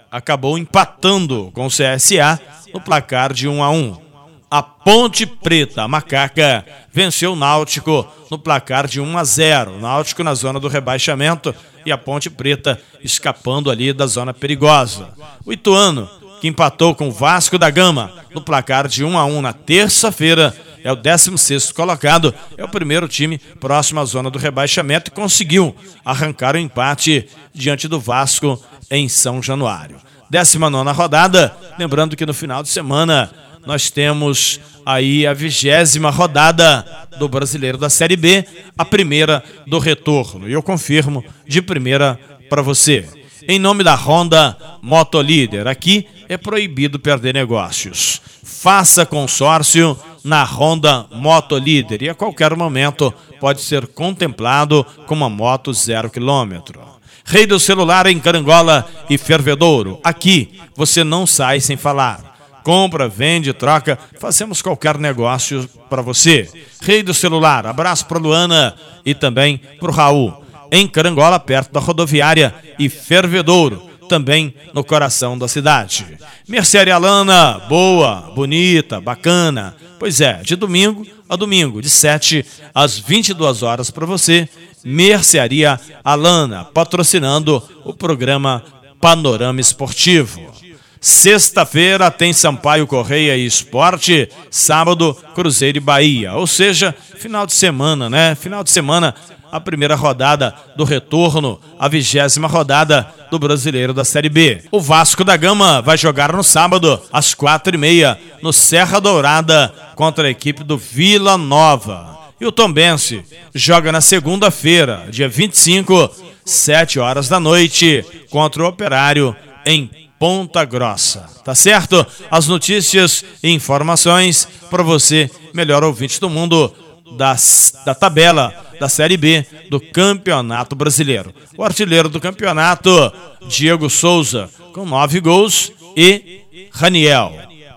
acabou 0.09 0.57
empatando 0.57 1.51
com 1.53 1.67
o 1.67 1.69
CSA 1.69 2.41
no 2.73 2.81
placar 2.81 3.33
de 3.33 3.49
1 3.49 3.61
a 3.61 3.71
1. 3.73 4.01
A 4.49 4.63
Ponte 4.63 5.27
Preta, 5.27 5.83
a 5.83 5.89
Macaca, 5.89 6.65
venceu 6.93 7.33
o 7.33 7.37
Náutico 7.37 8.07
no 8.31 8.39
placar 8.39 8.87
de 8.87 9.01
1 9.01 9.19
a 9.19 9.25
0. 9.25 9.81
Náutico 9.81 10.23
na 10.23 10.33
zona 10.33 10.61
do 10.61 10.69
rebaixamento 10.69 11.53
e 11.85 11.91
a 11.91 11.99
Ponte 11.99 12.31
Preta 12.31 12.81
escapando 13.03 13.69
ali 13.69 13.93
da 13.93 14.07
zona 14.07 14.33
perigosa. 14.33 15.09
O 15.45 15.53
Ituano 15.53 16.09
que 16.45 16.49
empatou 16.49 16.95
com 16.95 17.09
o 17.09 17.11
Vasco 17.11 17.57
da 17.57 17.71
Gama 17.71 18.13
no 18.35 18.43
placar 18.43 18.87
de 18.87 19.03
1 19.03 19.17
a 19.17 19.25
1 19.25 19.41
na 19.41 19.55
terça-feira. 19.55 20.55
É 20.85 20.93
o 20.93 20.95
16 20.95 21.73
colocado, 21.73 22.35
é 22.59 22.63
o 22.63 22.69
primeiro 22.69 23.09
time 23.09 23.39
próximo 23.59 23.99
à 23.99 24.05
zona 24.05 24.31
do 24.31 24.39
rebaixamento 24.39 25.09
e 25.09 25.15
conseguiu 25.15 25.75
arrancar 26.05 26.55
o 26.55 26.59
empate 26.59 27.27
diante 27.55 27.89
do 27.89 27.99
Vasco 27.99 28.63
em 28.91 29.09
São 29.09 29.43
Januário. 29.43 29.97
19 30.29 30.91
rodada, 30.91 31.57
lembrando 31.79 32.15
que 32.15 32.27
no 32.27 32.35
final 32.35 32.63
de 32.63 32.69
semana 32.69 33.31
nós 33.65 33.91
temos 33.91 34.61
aí 34.85 35.27
a 35.27 35.33
vigésima 35.33 36.11
rodada 36.11 36.85
do 37.19 37.27
Brasileiro 37.27 37.79
da 37.79 37.89
Série 37.89 38.17
B, 38.17 38.45
a 38.77 38.85
primeira 38.85 39.43
do 39.67 39.79
retorno. 39.79 40.47
E 40.47 40.53
eu 40.53 40.63
confirmo 40.63 41.25
de 41.49 41.63
primeira 41.63 42.21
para 42.51 42.61
você. 42.61 43.09
Em 43.49 43.59
nome 43.59 43.83
da 43.83 43.95
Honda 43.95 44.55
Motolíder, 44.83 45.67
aqui 45.67 46.07
é 46.29 46.37
proibido 46.37 46.99
perder 46.99 47.35
negócios. 47.35 48.21
Faça 48.43 49.05
consórcio 49.05 49.99
na 50.23 50.43
Honda 50.45 51.07
Moto 51.13 51.59
Líder 51.59 52.03
e 52.03 52.09
a 52.09 52.15
qualquer 52.15 52.57
momento 52.57 53.13
pode 53.41 53.61
ser 53.61 53.87
contemplado 53.87 54.85
com 55.07 55.15
uma 55.15 55.29
moto 55.29 55.73
zero 55.73 56.11
quilômetro. 56.11 56.81
Rei 57.25 57.47
do 57.47 57.59
celular 57.59 58.07
em 58.07 58.19
Carangola 58.19 58.87
e 59.09 59.17
Fervedouro. 59.17 59.99
Aqui 60.05 60.61
você 60.77 61.03
não 61.03 61.27
sai 61.27 61.61
sem 61.61 61.77
falar. 61.77 62.33
Compra, 62.63 63.09
vende, 63.09 63.53
troca, 63.53 63.99
fazemos 64.19 64.63
qualquer 64.63 64.99
negócio 64.99 65.69
para 65.91 66.01
você. 66.01 66.49
Rei 66.81 67.03
do 67.03 67.13
celular, 67.13 67.67
abraço 67.67 68.07
para 68.07 68.19
Luana 68.19 68.75
e 69.05 69.15
também 69.15 69.59
para 69.79 69.91
o 69.91 69.93
Raul. 69.93 70.45
Em 70.73 70.89
Carangola, 70.89 71.39
perto 71.39 71.73
da 71.73 71.81
rodoviária 71.81 72.55
e 72.79 72.89
Fervedouro 72.89 73.94
também 74.09 74.55
no 74.73 74.85
coração 74.85 75.37
da 75.39 75.49
cidade. 75.49 76.07
Mercearia 76.49 76.95
Alana, 76.95 77.61
boa, 77.69 78.33
bonita, 78.35 79.01
bacana. 79.01 79.75
Pois 79.99 80.21
é, 80.21 80.43
de 80.43 80.57
domingo 80.57 81.07
a 81.29 81.37
domingo, 81.37 81.81
de 81.81 81.89
7 81.89 82.45
às 82.75 82.99
22 82.99 83.63
horas 83.63 83.91
para 83.91 84.07
você. 84.07 84.49
Mercearia 84.85 85.81
Alana, 86.03 86.65
patrocinando 86.65 87.63
o 87.85 87.95
programa 87.95 88.63
Panorama 89.01 89.61
Esportivo. 89.61 90.53
Sexta-feira 91.01 92.11
tem 92.11 92.33
Sampaio 92.33 92.87
Correia 92.87 93.37
e 93.37 93.45
Esporte, 93.45 94.29
sábado 94.51 95.15
Cruzeiro 95.35 95.77
e 95.77 95.81
Bahia. 95.81 96.33
Ou 96.35 96.47
seja, 96.47 96.95
final 97.19 97.47
de 97.47 97.53
semana, 97.53 98.09
né? 98.09 98.35
Final 98.35 98.65
de 98.65 98.71
semana, 98.71 99.15
a 99.55 99.61
primeira 99.61 99.95
rodada 99.95 100.53
do 100.75 100.83
retorno, 100.83 101.61
a 101.79 101.87
vigésima 101.87 102.49
rodada 102.49 103.09
do 103.31 103.39
Brasileiro 103.39 103.95
da 103.95 104.05
Série 104.05 104.29
B. 104.29 104.65
O 104.73 104.81
Vasco 104.81 105.23
da 105.23 105.37
Gama 105.37 105.81
vai 105.81 105.97
jogar 105.97 106.33
no 106.33 106.43
sábado, 106.43 107.01
às 107.13 107.35
quatro 107.35 107.73
e 107.73 107.79
meia, 107.79 108.19
no 108.43 108.53
Serra 108.53 108.99
Dourada, 108.99 109.73
contra 109.95 110.27
a 110.27 110.31
equipe 110.31 110.65
do 110.65 110.77
Vila 110.77 111.39
Nova. 111.39 112.19
E 112.41 112.45
o 112.45 112.51
Tombense 112.51 113.23
joga 113.55 113.93
na 113.93 114.01
segunda-feira, 114.01 115.07
dia 115.09 115.29
25, 115.29 116.11
sete 116.45 116.99
horas 116.99 117.29
da 117.29 117.39
noite, 117.39 118.05
contra 118.31 118.61
o 118.61 118.67
Operário 118.67 119.37
em 119.65 119.89
Ponta 120.19 120.65
Grossa. 120.65 121.29
Tá 121.45 121.55
certo? 121.55 122.05
As 122.29 122.49
notícias 122.49 123.25
e 123.41 123.51
informações 123.53 124.49
para 124.69 124.83
você, 124.83 125.31
melhor 125.53 125.85
ouvinte 125.85 126.21
do 126.21 126.29
mundo, 126.29 126.75
das, 127.17 127.75
da 127.85 127.95
tabela 127.95 128.53
da 128.79 128.89
Série 128.89 129.17
B 129.17 129.45
do 129.71 129.81
Campeonato 129.81 130.75
Brasileiro. 130.75 131.35
O 131.57 131.65
artilheiro 131.65 132.09
do 132.09 132.21
campeonato, 132.21 133.13
Diego 133.49 133.89
Souza, 133.89 134.51
com 134.73 134.85
nove 134.85 135.21
gols, 135.21 135.73
e 135.97 136.69
Raniel, 136.73 137.33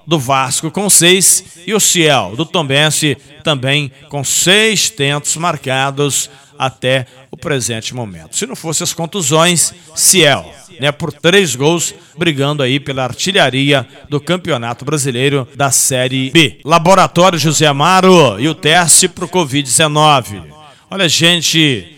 do 0.06 0.18
Vasco, 0.18 0.72
com 0.72 0.90
seis, 0.90 1.44
e 1.66 1.74
o 1.74 1.80
Ciel, 1.80 2.34
do 2.36 2.46
Tombense, 2.46 3.18
também 3.44 3.92
com 4.10 4.24
seis 4.24 4.90
tentos 4.90 5.36
marcados 5.36 6.30
até 6.58 7.06
o 7.30 7.38
presente 7.38 7.94
momento. 7.94 8.36
Se 8.36 8.48
não 8.48 8.56
fosse 8.56 8.84
as 8.84 8.94
contusões, 8.94 9.74
Ciel, 9.94 10.52
né, 10.80 10.92
por 10.92 11.12
três 11.12 11.56
gols, 11.56 11.94
brigando 12.18 12.64
aí 12.64 12.80
pela 12.80 13.04
artilharia 13.04 13.88
do 14.10 14.20
Campeonato 14.20 14.86
Brasileiro 14.86 15.48
da 15.56 15.72
Série 15.72 16.30
B. 16.32 16.60
Laboratório 16.64 17.40
José 17.40 17.66
Amaro 17.66 18.40
e 18.40 18.48
o 18.48 18.56
teste 18.56 19.08
para 19.08 19.26
o 19.26 19.30
Covid-19. 19.30 20.44
Olha, 20.90 21.10
gente, 21.10 21.98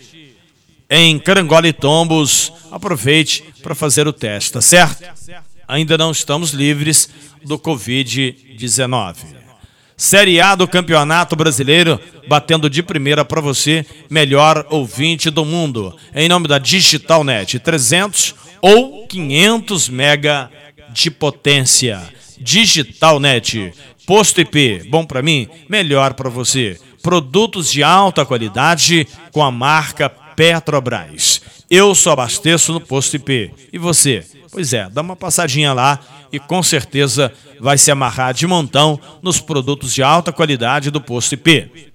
em 0.88 1.18
Carangola 1.18 1.68
e 1.68 1.72
Tombos, 1.72 2.52
aproveite 2.70 3.44
para 3.62 3.74
fazer 3.74 4.08
o 4.08 4.12
teste, 4.12 4.52
tá 4.52 4.60
certo? 4.60 5.04
Ainda 5.68 5.96
não 5.96 6.10
estamos 6.10 6.50
livres 6.50 7.08
do 7.44 7.58
Covid-19. 7.58 9.40
Série 9.96 10.40
A 10.40 10.54
do 10.54 10.66
Campeonato 10.66 11.36
Brasileiro, 11.36 12.00
batendo 12.26 12.70
de 12.70 12.82
primeira 12.82 13.22
para 13.22 13.40
você, 13.40 13.84
melhor 14.08 14.66
ouvinte 14.70 15.28
do 15.28 15.44
mundo. 15.44 15.94
Em 16.14 16.26
nome 16.26 16.48
da 16.48 16.56
Digital 16.56 17.22
Net, 17.22 17.58
300 17.58 18.34
ou 18.62 19.06
500 19.06 19.88
mega 19.88 20.50
de 20.92 21.10
potência. 21.10 22.00
Digital 22.38 23.20
Net, 23.20 23.72
posto 24.06 24.40
IP, 24.40 24.88
bom 24.88 25.04
para 25.04 25.22
mim, 25.22 25.48
melhor 25.68 26.14
para 26.14 26.30
você. 26.30 26.78
Produtos 27.02 27.70
de 27.70 27.82
alta 27.82 28.24
qualidade 28.24 29.06
com 29.32 29.42
a 29.42 29.50
marca 29.50 30.08
Petrobras. 30.08 31.42
Eu 31.70 31.94
só 31.94 32.12
abasteço 32.12 32.72
no 32.72 32.80
posto 32.80 33.16
IP. 33.16 33.52
E 33.72 33.78
você? 33.78 34.24
Pois 34.50 34.72
é, 34.72 34.88
dá 34.90 35.00
uma 35.00 35.14
passadinha 35.14 35.72
lá 35.72 36.00
e 36.32 36.38
com 36.38 36.62
certeza 36.62 37.32
vai 37.60 37.78
se 37.78 37.90
amarrar 37.90 38.34
de 38.34 38.46
montão 38.46 38.98
nos 39.22 39.40
produtos 39.40 39.92
de 39.92 40.02
alta 40.02 40.32
qualidade 40.32 40.90
do 40.90 41.00
posto 41.00 41.34
IP. 41.34 41.90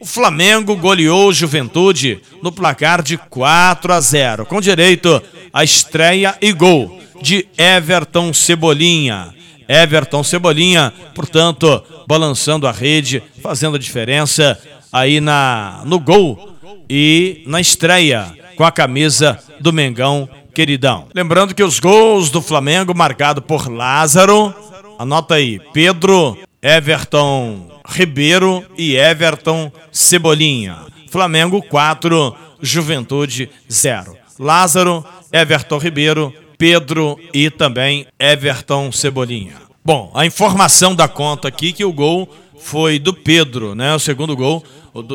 O 0.00 0.04
Flamengo 0.04 0.74
goleou 0.76 1.32
Juventude 1.32 2.20
no 2.42 2.50
placar 2.50 3.02
de 3.02 3.16
4 3.16 3.92
a 3.92 4.00
0, 4.00 4.46
com 4.46 4.60
direito 4.60 5.22
à 5.52 5.62
estreia 5.62 6.36
e 6.40 6.52
gol 6.52 7.00
de 7.20 7.46
Everton 7.56 8.32
Cebolinha. 8.32 9.34
Everton 9.68 10.22
Cebolinha, 10.24 10.92
portanto, 11.14 11.82
balançando 12.06 12.66
a 12.66 12.72
rede, 12.72 13.22
fazendo 13.42 13.76
a 13.76 13.78
diferença 13.78 14.58
aí 14.92 15.20
na 15.20 15.82
no 15.84 15.98
gol 15.98 16.50
e 16.88 17.42
na 17.46 17.60
estreia 17.60 18.32
com 18.56 18.64
a 18.64 18.72
camisa 18.72 19.38
do 19.60 19.72
Mengão 19.72 20.28
queridão. 20.54 21.06
Lembrando 21.14 21.54
que 21.54 21.62
os 21.62 21.80
gols 21.80 22.30
do 22.30 22.42
Flamengo 22.42 22.94
marcado 22.94 23.40
por 23.40 23.68
Lázaro, 23.68 24.54
anota 24.98 25.34
aí, 25.34 25.60
Pedro, 25.72 26.36
Everton 26.60 27.72
Ribeiro 27.86 28.64
e 28.76 28.96
Everton 28.96 29.72
Cebolinha. 29.90 30.78
Flamengo 31.10 31.62
4, 31.62 32.34
Juventude 32.60 33.50
0. 33.70 34.16
Lázaro, 34.38 35.04
Everton 35.32 35.78
Ribeiro, 35.78 36.32
Pedro 36.58 37.18
e 37.32 37.50
também 37.50 38.06
Everton 38.18 38.92
Cebolinha. 38.92 39.54
Bom, 39.84 40.12
a 40.14 40.24
informação 40.24 40.94
da 40.94 41.08
conta 41.08 41.48
aqui 41.48 41.72
que 41.72 41.84
o 41.84 41.92
gol 41.92 42.28
foi 42.56 42.98
do 42.98 43.12
Pedro, 43.12 43.74
né? 43.74 43.94
O 43.94 43.98
segundo 43.98 44.36
gol 44.36 44.62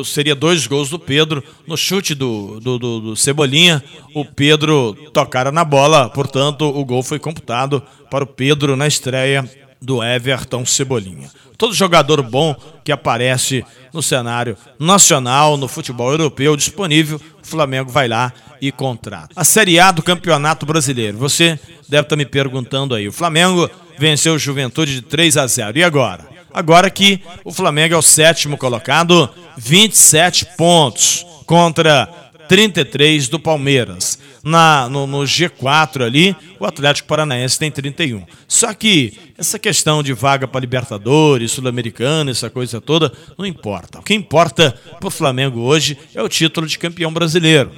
seria 0.04 0.34
dois 0.34 0.66
gols 0.66 0.90
do 0.90 0.98
Pedro 0.98 1.42
no 1.66 1.76
chute 1.76 2.14
do, 2.14 2.60
do, 2.60 2.78
do, 2.78 3.00
do 3.00 3.16
Cebolinha. 3.16 3.82
O 4.14 4.24
Pedro 4.24 4.94
tocara 5.12 5.50
na 5.50 5.64
bola, 5.64 6.10
portanto, 6.10 6.62
o 6.66 6.84
gol 6.84 7.02
foi 7.02 7.18
computado 7.18 7.82
para 8.10 8.24
o 8.24 8.26
Pedro 8.26 8.76
na 8.76 8.86
estreia 8.86 9.48
do 9.80 10.02
Everton 10.02 10.66
Cebolinha. 10.66 11.30
Todo 11.56 11.74
jogador 11.74 12.22
bom 12.22 12.54
que 12.84 12.92
aparece 12.92 13.64
no 13.92 14.02
cenário 14.02 14.56
nacional, 14.78 15.56
no 15.56 15.68
futebol 15.68 16.10
europeu 16.10 16.56
disponível, 16.56 17.20
o 17.42 17.46
Flamengo 17.46 17.90
vai 17.90 18.08
lá 18.08 18.32
e 18.60 18.70
contrata. 18.70 19.32
A 19.34 19.44
Série 19.44 19.78
A 19.78 19.90
do 19.90 20.02
Campeonato 20.02 20.66
Brasileiro. 20.66 21.18
Você 21.18 21.58
deve 21.88 22.02
estar 22.02 22.16
me 22.16 22.26
perguntando 22.26 22.94
aí. 22.94 23.08
O 23.08 23.12
Flamengo 23.12 23.68
venceu 23.98 24.34
o 24.34 24.38
Juventude 24.38 24.94
de 24.94 25.02
3 25.02 25.36
a 25.36 25.46
0. 25.46 25.78
E 25.78 25.84
agora? 25.84 26.28
Agora 26.52 26.90
que 26.90 27.20
o 27.44 27.52
Flamengo 27.52 27.94
é 27.94 27.98
o 27.98 28.02
sétimo 28.02 28.56
colocado, 28.56 29.28
27 29.56 30.46
pontos 30.56 31.24
contra 31.44 32.06
33 32.48 33.28
do 33.28 33.38
Palmeiras. 33.38 34.18
Na, 34.48 34.88
no, 34.88 35.06
no, 35.06 35.18
G4 35.18 36.04
ali, 36.04 36.34
o 36.58 36.64
Atlético 36.64 37.06
Paranaense 37.06 37.58
tem 37.58 37.70
31. 37.70 38.24
Só 38.46 38.72
que 38.72 39.12
essa 39.36 39.58
questão 39.58 40.02
de 40.02 40.12
vaga 40.12 40.48
para 40.48 40.60
Libertadores, 40.60 41.52
Sul-Americana, 41.52 42.30
essa 42.30 42.48
coisa 42.48 42.80
toda, 42.80 43.12
não 43.36 43.44
importa. 43.44 43.98
O 43.98 44.02
que 44.02 44.14
importa 44.14 44.74
para 44.98 45.06
o 45.06 45.10
Flamengo 45.10 45.60
hoje 45.60 45.98
é 46.14 46.22
o 46.22 46.28
título 46.28 46.66
de 46.66 46.78
campeão 46.78 47.12
brasileiro 47.12 47.70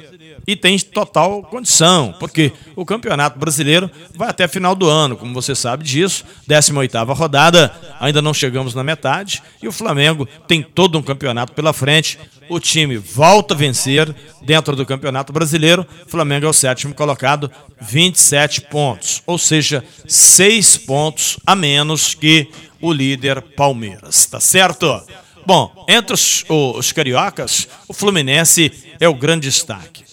e 0.47 0.57
tem 0.57 0.79
total 0.79 1.43
condição, 1.43 2.15
porque 2.19 2.53
o 2.75 2.85
Campeonato 2.85 3.39
Brasileiro 3.39 3.91
vai 4.17 4.29
até 4.29 4.49
final 4.49 4.75
do 4.75 4.89
ano, 4.89 5.17
como 5.17 5.35
você 5.35 5.55
sabe 5.55 5.85
disso, 5.85 6.25
18ª 6.49 7.15
rodada, 7.15 7.75
ainda 7.99 8.21
não 8.21 8.35
chegamos 8.35 8.75
na 8.75 8.83
metade, 8.83 9.43
e 9.63 9.69
o 9.69 9.73
Flamengo 9.73 10.29
tem 10.47 10.63
todo 10.63 10.99
um 10.99 11.03
campeonato 11.03 11.53
pela 11.53 11.73
frente. 11.73 12.19
O 12.49 12.59
time 12.59 12.97
volta 12.97 13.55
a 13.55 13.57
vencer 13.57 14.13
dentro 14.43 14.75
do 14.75 14.85
Campeonato 14.85 15.33
Brasileiro. 15.33 15.87
O 16.05 16.11
Flamengo 16.11 16.47
é 16.47 16.49
o 16.49 16.53
sétimo 16.53 16.93
colocado, 16.93 17.49
27 17.81 18.63
pontos, 18.63 19.23
ou 19.25 19.39
seja, 19.39 19.85
6 20.07 20.79
pontos 20.79 21.39
a 21.47 21.55
menos 21.55 22.15
que 22.15 22.49
o 22.81 22.93
líder 22.93 23.41
Palmeiras, 23.41 24.27
tá 24.27 24.41
certo? 24.41 25.01
Bom, 25.47 25.85
entre 25.89 26.15
os, 26.15 26.45
os 26.49 26.93
cariocas, 26.93 27.69
o 27.87 27.93
Fluminense 27.93 28.73
é 28.99 29.09
o 29.09 29.15
grande 29.15 29.49
destaque. 29.49 30.10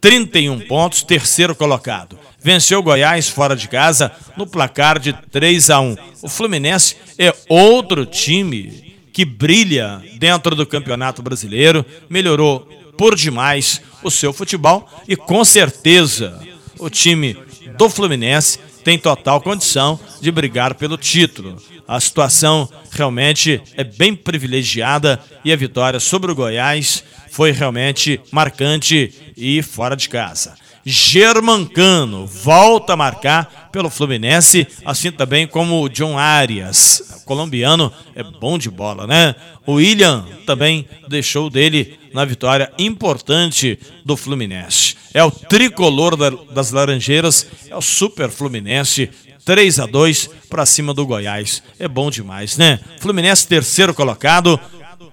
31 0.00 0.60
pontos, 0.60 1.02
terceiro 1.02 1.54
colocado. 1.54 2.18
Venceu 2.40 2.82
Goiás 2.82 3.28
fora 3.28 3.56
de 3.56 3.68
casa 3.68 4.12
no 4.36 4.46
placar 4.46 4.98
de 4.98 5.12
3 5.12 5.70
a 5.70 5.80
1. 5.80 5.96
O 6.22 6.28
Fluminense 6.28 6.96
é 7.18 7.34
outro 7.48 8.06
time 8.06 8.96
que 9.12 9.24
brilha 9.24 10.00
dentro 10.18 10.54
do 10.54 10.64
Campeonato 10.64 11.22
Brasileiro, 11.22 11.84
melhorou 12.08 12.60
por 12.96 13.16
demais 13.16 13.80
o 14.02 14.10
seu 14.10 14.32
futebol 14.32 14.88
e 15.08 15.16
com 15.16 15.44
certeza 15.44 16.40
o 16.78 16.88
time 16.88 17.36
do 17.76 17.90
Fluminense 17.90 18.60
tem 18.88 18.98
total 18.98 19.42
condição 19.42 20.00
de 20.18 20.32
brigar 20.32 20.74
pelo 20.74 20.96
título. 20.96 21.60
A 21.86 22.00
situação 22.00 22.66
realmente 22.90 23.60
é 23.76 23.84
bem 23.84 24.14
privilegiada 24.14 25.22
e 25.44 25.52
a 25.52 25.56
vitória 25.56 26.00
sobre 26.00 26.32
o 26.32 26.34
Goiás 26.34 27.04
foi 27.30 27.50
realmente 27.50 28.18
marcante 28.32 29.12
e 29.36 29.60
fora 29.60 29.94
de 29.94 30.08
casa. 30.08 30.54
Germancano 30.86 32.26
volta 32.26 32.94
a 32.94 32.96
marcar 32.96 33.68
pelo 33.70 33.90
Fluminense, 33.90 34.66
assim 34.86 35.12
também 35.12 35.46
como 35.46 35.82
o 35.82 35.88
John 35.90 36.16
Arias. 36.16 37.20
O 37.20 37.26
colombiano 37.26 37.92
é 38.14 38.22
bom 38.22 38.56
de 38.56 38.70
bola, 38.70 39.06
né? 39.06 39.34
O 39.66 39.74
William 39.74 40.24
também 40.46 40.88
deixou 41.06 41.50
dele 41.50 41.98
na 42.14 42.24
vitória 42.24 42.72
importante 42.78 43.78
do 44.02 44.16
Fluminense. 44.16 44.96
É 45.14 45.22
o 45.22 45.30
tricolor 45.30 46.16
da, 46.16 46.30
das 46.30 46.70
Laranjeiras, 46.70 47.46
é 47.68 47.76
o 47.76 47.80
Super 47.80 48.30
Fluminense, 48.30 49.10
3 49.44 49.80
a 49.80 49.86
2 49.86 50.30
para 50.50 50.66
cima 50.66 50.92
do 50.92 51.06
Goiás. 51.06 51.62
É 51.78 51.88
bom 51.88 52.10
demais, 52.10 52.56
né? 52.56 52.78
Fluminense 53.00 53.46
terceiro 53.46 53.94
colocado, 53.94 54.60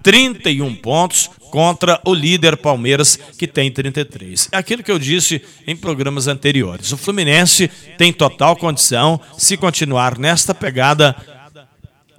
31 0.04 0.76
pontos 0.76 1.30
contra 1.50 2.02
o 2.04 2.14
líder 2.14 2.58
Palmeiras, 2.58 3.18
que 3.38 3.48
tem 3.48 3.72
33. 3.72 4.50
É 4.52 4.58
aquilo 4.58 4.84
que 4.84 4.92
eu 4.92 5.00
disse 5.00 5.42
em 5.66 5.76
programas 5.76 6.28
anteriores. 6.28 6.92
O 6.92 6.98
Fluminense 6.98 7.70
tem 7.98 8.12
total 8.12 8.58
condição, 8.58 9.20
se 9.38 9.56
continuar 9.56 10.20
nesta 10.20 10.54
pegada, 10.54 11.16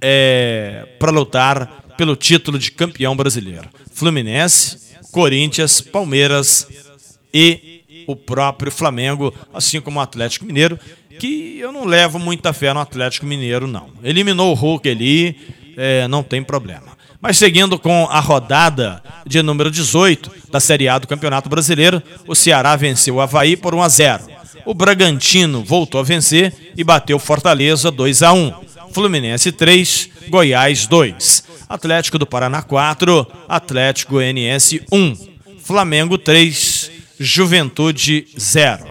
é, 0.01 0.87
para 0.97 1.11
lutar 1.11 1.85
pelo 1.97 2.15
título 2.15 2.57
de 2.57 2.71
campeão 2.71 3.15
brasileiro. 3.15 3.69
Fluminense, 3.93 4.77
Corinthians, 5.11 5.81
Palmeiras 5.81 6.67
e 7.33 8.05
o 8.07 8.15
próprio 8.15 8.71
Flamengo, 8.71 9.33
assim 9.53 9.81
como 9.81 9.99
o 9.99 10.01
Atlético 10.01 10.45
Mineiro, 10.45 10.79
que 11.19 11.57
eu 11.59 11.71
não 11.71 11.85
levo 11.85 12.19
muita 12.19 12.53
fé 12.53 12.73
no 12.73 12.79
Atlético 12.79 13.25
Mineiro, 13.25 13.67
não. 13.67 13.89
Eliminou 14.03 14.51
o 14.51 14.55
Hulk 14.55 14.87
ali, 14.87 15.35
é, 15.75 16.07
não 16.07 16.23
tem 16.23 16.43
problema. 16.43 16.97
Mas 17.19 17.37
seguindo 17.37 17.79
com 17.79 18.07
a 18.09 18.19
rodada 18.19 19.01
de 19.25 19.41
número 19.41 19.71
18 19.71 20.31
da 20.51 20.59
Série 20.59 20.87
A 20.87 20.99
do 20.99 21.07
Campeonato 21.07 21.49
Brasileiro, 21.49 22.01
o 22.27 22.35
Ceará 22.35 22.75
venceu 22.75 23.15
o 23.15 23.21
Havaí 23.21 23.57
por 23.57 23.73
1 23.73 23.81
a 23.81 23.89
0. 23.89 24.23
O 24.65 24.73
Bragantino 24.73 25.63
voltou 25.63 25.99
a 25.99 26.03
vencer 26.03 26.53
e 26.75 26.83
bateu 26.83 27.17
Fortaleza 27.17 27.89
2 27.89 28.21
a 28.21 28.33
1. 28.33 28.53
Fluminense 28.91 29.51
3, 29.51 30.09
Goiás 30.29 30.85
2. 30.87 31.43
Atlético 31.67 32.19
do 32.19 32.25
Paraná 32.25 32.61
4, 32.61 33.27
Atlético 33.47 34.13
Goianiense 34.13 34.83
1. 34.91 35.15
Flamengo 35.59 36.17
3, 36.17 36.91
Juventude 37.19 38.27
0. 38.39 38.85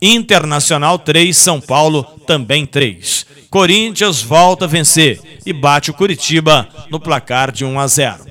Internacional 0.00 0.98
3, 0.98 1.36
São 1.36 1.60
Paulo 1.60 2.04
também 2.26 2.64
3. 2.64 3.26
Corinthians 3.50 4.22
volta 4.22 4.64
a 4.66 4.68
vencer 4.68 5.20
e 5.44 5.52
bate 5.52 5.90
o 5.90 5.94
Curitiba 5.94 6.68
no 6.90 7.00
placar 7.00 7.50
de 7.50 7.64
1 7.64 7.80
a 7.80 7.86
0. 7.86 8.26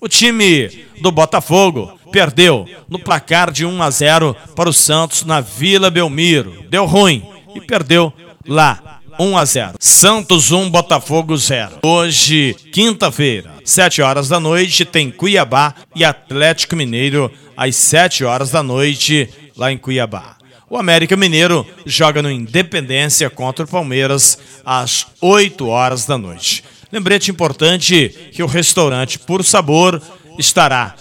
O 0.00 0.08
time 0.08 0.68
do 1.02 1.10
Botafogo 1.10 1.98
perdeu 2.10 2.66
no 2.88 2.98
placar 2.98 3.50
de 3.50 3.66
1 3.66 3.82
a 3.82 3.90
0 3.90 4.36
para 4.56 4.68
o 4.68 4.72
Santos 4.72 5.24
na 5.24 5.40
Vila 5.40 5.90
Belmiro. 5.90 6.64
Deu 6.70 6.86
ruim 6.86 7.22
e 7.54 7.60
perdeu 7.60 8.12
lá 8.46 9.00
1 9.18 9.36
a 9.36 9.44
0. 9.44 9.74
Santos 9.80 10.52
1, 10.52 10.70
Botafogo 10.70 11.36
0. 11.36 11.80
Hoje, 11.82 12.54
quinta-feira, 12.72 13.52
7 13.64 14.00
horas 14.00 14.28
da 14.28 14.38
noite, 14.38 14.84
tem 14.84 15.10
Cuiabá 15.10 15.74
e 15.94 16.04
Atlético 16.04 16.76
Mineiro 16.76 17.30
às 17.58 17.74
7 17.74 18.24
horas 18.24 18.52
da 18.52 18.62
noite 18.62 19.28
lá 19.56 19.72
em 19.72 19.76
Cuiabá. 19.76 20.36
O 20.70 20.76
América 20.76 21.16
Mineiro 21.16 21.66
joga 21.84 22.22
no 22.22 22.30
Independência 22.30 23.28
contra 23.28 23.64
o 23.64 23.68
Palmeiras 23.68 24.38
às 24.64 25.08
8 25.20 25.66
horas 25.66 26.06
da 26.06 26.16
noite. 26.16 26.62
Lembrete 26.92 27.32
importante 27.32 28.30
que 28.32 28.44
o 28.44 28.46
restaurante 28.46 29.18
Por 29.18 29.42
Sabor 29.42 30.00
estará 30.38 30.94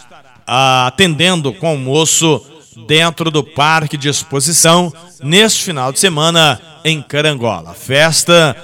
ah, 0.48 0.88
atendendo 0.88 1.54
com 1.54 1.67
almoço 1.67 2.43
dentro 2.88 3.30
do 3.30 3.43
Parque 3.43 3.96
de 3.96 4.10
Exposição 4.10 4.91
neste 5.22 5.63
final 5.63 5.91
de 5.91 6.00
semana 6.00 6.60
em 6.84 7.04
Carangola. 7.04 7.76
Festa 7.76 8.58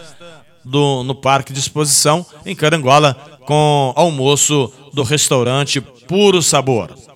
do, 0.66 1.04
no 1.04 1.14
Parque 1.14 1.54
de 1.54 1.60
Exposição 1.60 2.26
em 2.44 2.56
Carangola 2.56 3.14
com 3.46 3.94
almoço 3.96 4.74
do 4.92 5.04
restaurante 5.04 5.80
Puro 5.80 6.42
Sabor. 6.42 7.13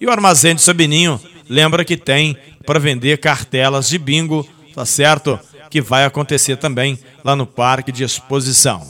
E 0.00 0.06
o 0.06 0.10
Armazém 0.10 0.54
de 0.54 0.62
Sabininho 0.62 1.20
lembra 1.48 1.84
que 1.84 1.96
tem 1.96 2.36
para 2.64 2.78
vender 2.78 3.18
cartelas 3.18 3.88
de 3.88 3.98
bingo, 3.98 4.48
tá 4.74 4.86
certo? 4.86 5.38
Que 5.68 5.80
vai 5.80 6.04
acontecer 6.04 6.56
também 6.56 6.98
lá 7.24 7.36
no 7.36 7.46
Parque 7.46 7.92
de 7.92 8.02
Exposição. 8.02 8.82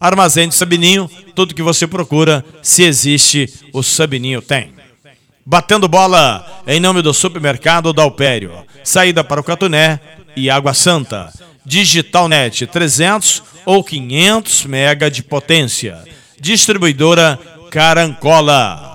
Armazém 0.00 0.48
de 0.48 0.54
Sabininho, 0.54 1.10
tudo 1.34 1.54
que 1.54 1.62
você 1.62 1.86
procura, 1.86 2.44
se 2.62 2.82
existe, 2.82 3.48
o 3.72 3.82
Sabininho 3.82 4.42
tem. 4.42 4.72
Batendo 5.46 5.86
bola 5.86 6.62
em 6.66 6.80
nome 6.80 7.02
do 7.02 7.12
supermercado 7.12 7.92
Dalpério. 7.92 8.64
Saída 8.82 9.22
para 9.22 9.40
o 9.40 9.44
Catuné, 9.44 10.00
e 10.36 10.50
Água 10.50 10.74
Santa. 10.74 11.32
Digitalnet 11.64 12.66
300 12.66 13.42
ou 13.64 13.82
500 13.82 14.66
mega 14.66 15.10
de 15.10 15.22
potência. 15.22 16.02
Distribuidora 16.40 17.38
Carancola. 17.70 18.93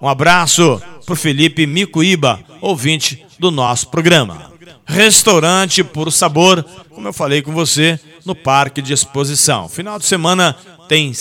Um 0.00 0.08
abraço 0.08 0.80
para 1.04 1.14
Felipe 1.14 1.66
Micuíba, 1.66 2.40
ouvinte 2.60 3.24
do 3.38 3.50
nosso 3.50 3.88
programa. 3.88 4.50
Restaurante 4.86 5.84
Puro 5.84 6.10
Sabor, 6.10 6.64
como 6.88 7.08
eu 7.08 7.12
falei 7.12 7.42
com 7.42 7.52
você, 7.52 8.00
no 8.24 8.34
Parque 8.34 8.80
de 8.80 8.92
Exposição. 8.92 9.68
Final 9.68 9.98
de 9.98 10.06
semana 10.06 10.56
tem, 10.88 11.12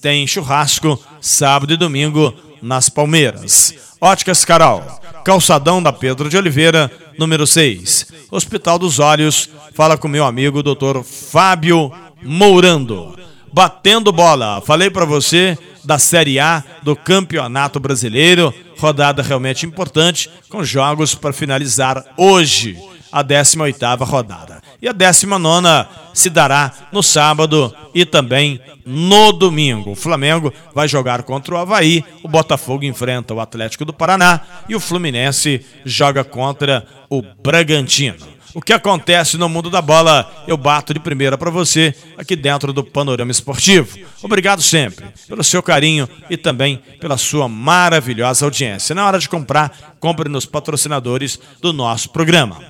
tem 0.00 0.26
churrasco, 0.26 0.98
sábado 1.20 1.72
e 1.72 1.76
domingo 1.76 2.32
nas 2.62 2.88
Palmeiras. 2.88 3.74
Óticas 4.00 4.44
Carol, 4.44 4.82
calçadão 5.24 5.82
da 5.82 5.92
Pedro 5.92 6.30
de 6.30 6.36
Oliveira, 6.36 6.90
número 7.18 7.46
6. 7.46 8.06
Hospital 8.30 8.78
dos 8.78 9.00
Olhos, 9.00 9.50
fala 9.74 9.98
com 9.98 10.06
meu 10.06 10.24
amigo 10.24 10.62
Dr. 10.62 11.02
Fábio 11.02 11.92
Mourando. 12.22 13.18
Batendo 13.52 14.12
bola, 14.12 14.60
falei 14.60 14.90
para 14.90 15.04
você 15.04 15.56
da 15.84 15.98
Série 15.98 16.38
A 16.38 16.62
do 16.82 16.94
Campeonato 16.94 17.80
Brasileiro, 17.80 18.52
rodada 18.78 19.22
realmente 19.22 19.64
importante, 19.64 20.30
com 20.48 20.62
jogos 20.62 21.14
para 21.14 21.32
finalizar 21.32 22.04
hoje 22.16 22.78
a 23.10 23.24
18ª 23.24 24.06
rodada. 24.06 24.60
E 24.80 24.88
a 24.88 24.92
19 24.92 25.88
se 26.14 26.30
dará 26.30 26.72
no 26.92 27.02
sábado 27.02 27.74
e 27.94 28.04
também 28.04 28.60
no 28.84 29.32
domingo. 29.32 29.92
O 29.92 29.96
Flamengo 29.96 30.52
vai 30.74 30.86
jogar 30.86 31.22
contra 31.22 31.54
o 31.54 31.58
Havaí, 31.58 32.04
o 32.22 32.28
Botafogo 32.28 32.84
enfrenta 32.84 33.34
o 33.34 33.40
Atlético 33.40 33.84
do 33.84 33.92
Paraná 33.92 34.40
e 34.68 34.74
o 34.74 34.80
Fluminense 34.80 35.64
joga 35.84 36.22
contra 36.22 36.86
o 37.10 37.22
Bragantino. 37.22 38.37
O 38.58 38.60
que 38.60 38.72
acontece 38.72 39.36
no 39.36 39.48
mundo 39.48 39.70
da 39.70 39.80
bola, 39.80 40.44
eu 40.48 40.56
bato 40.56 40.92
de 40.92 40.98
primeira 40.98 41.38
para 41.38 41.48
você 41.48 41.94
aqui 42.16 42.34
dentro 42.34 42.72
do 42.72 42.82
Panorama 42.82 43.30
Esportivo. 43.30 43.96
Obrigado 44.20 44.60
sempre 44.62 45.06
pelo 45.28 45.44
seu 45.44 45.62
carinho 45.62 46.08
e 46.28 46.36
também 46.36 46.82
pela 47.00 47.16
sua 47.16 47.48
maravilhosa 47.48 48.44
audiência. 48.44 48.96
Na 48.96 49.06
hora 49.06 49.20
de 49.20 49.28
comprar, 49.28 49.94
compre 50.00 50.28
nos 50.28 50.44
patrocinadores 50.44 51.38
do 51.62 51.72
nosso 51.72 52.10
programa. 52.10 52.60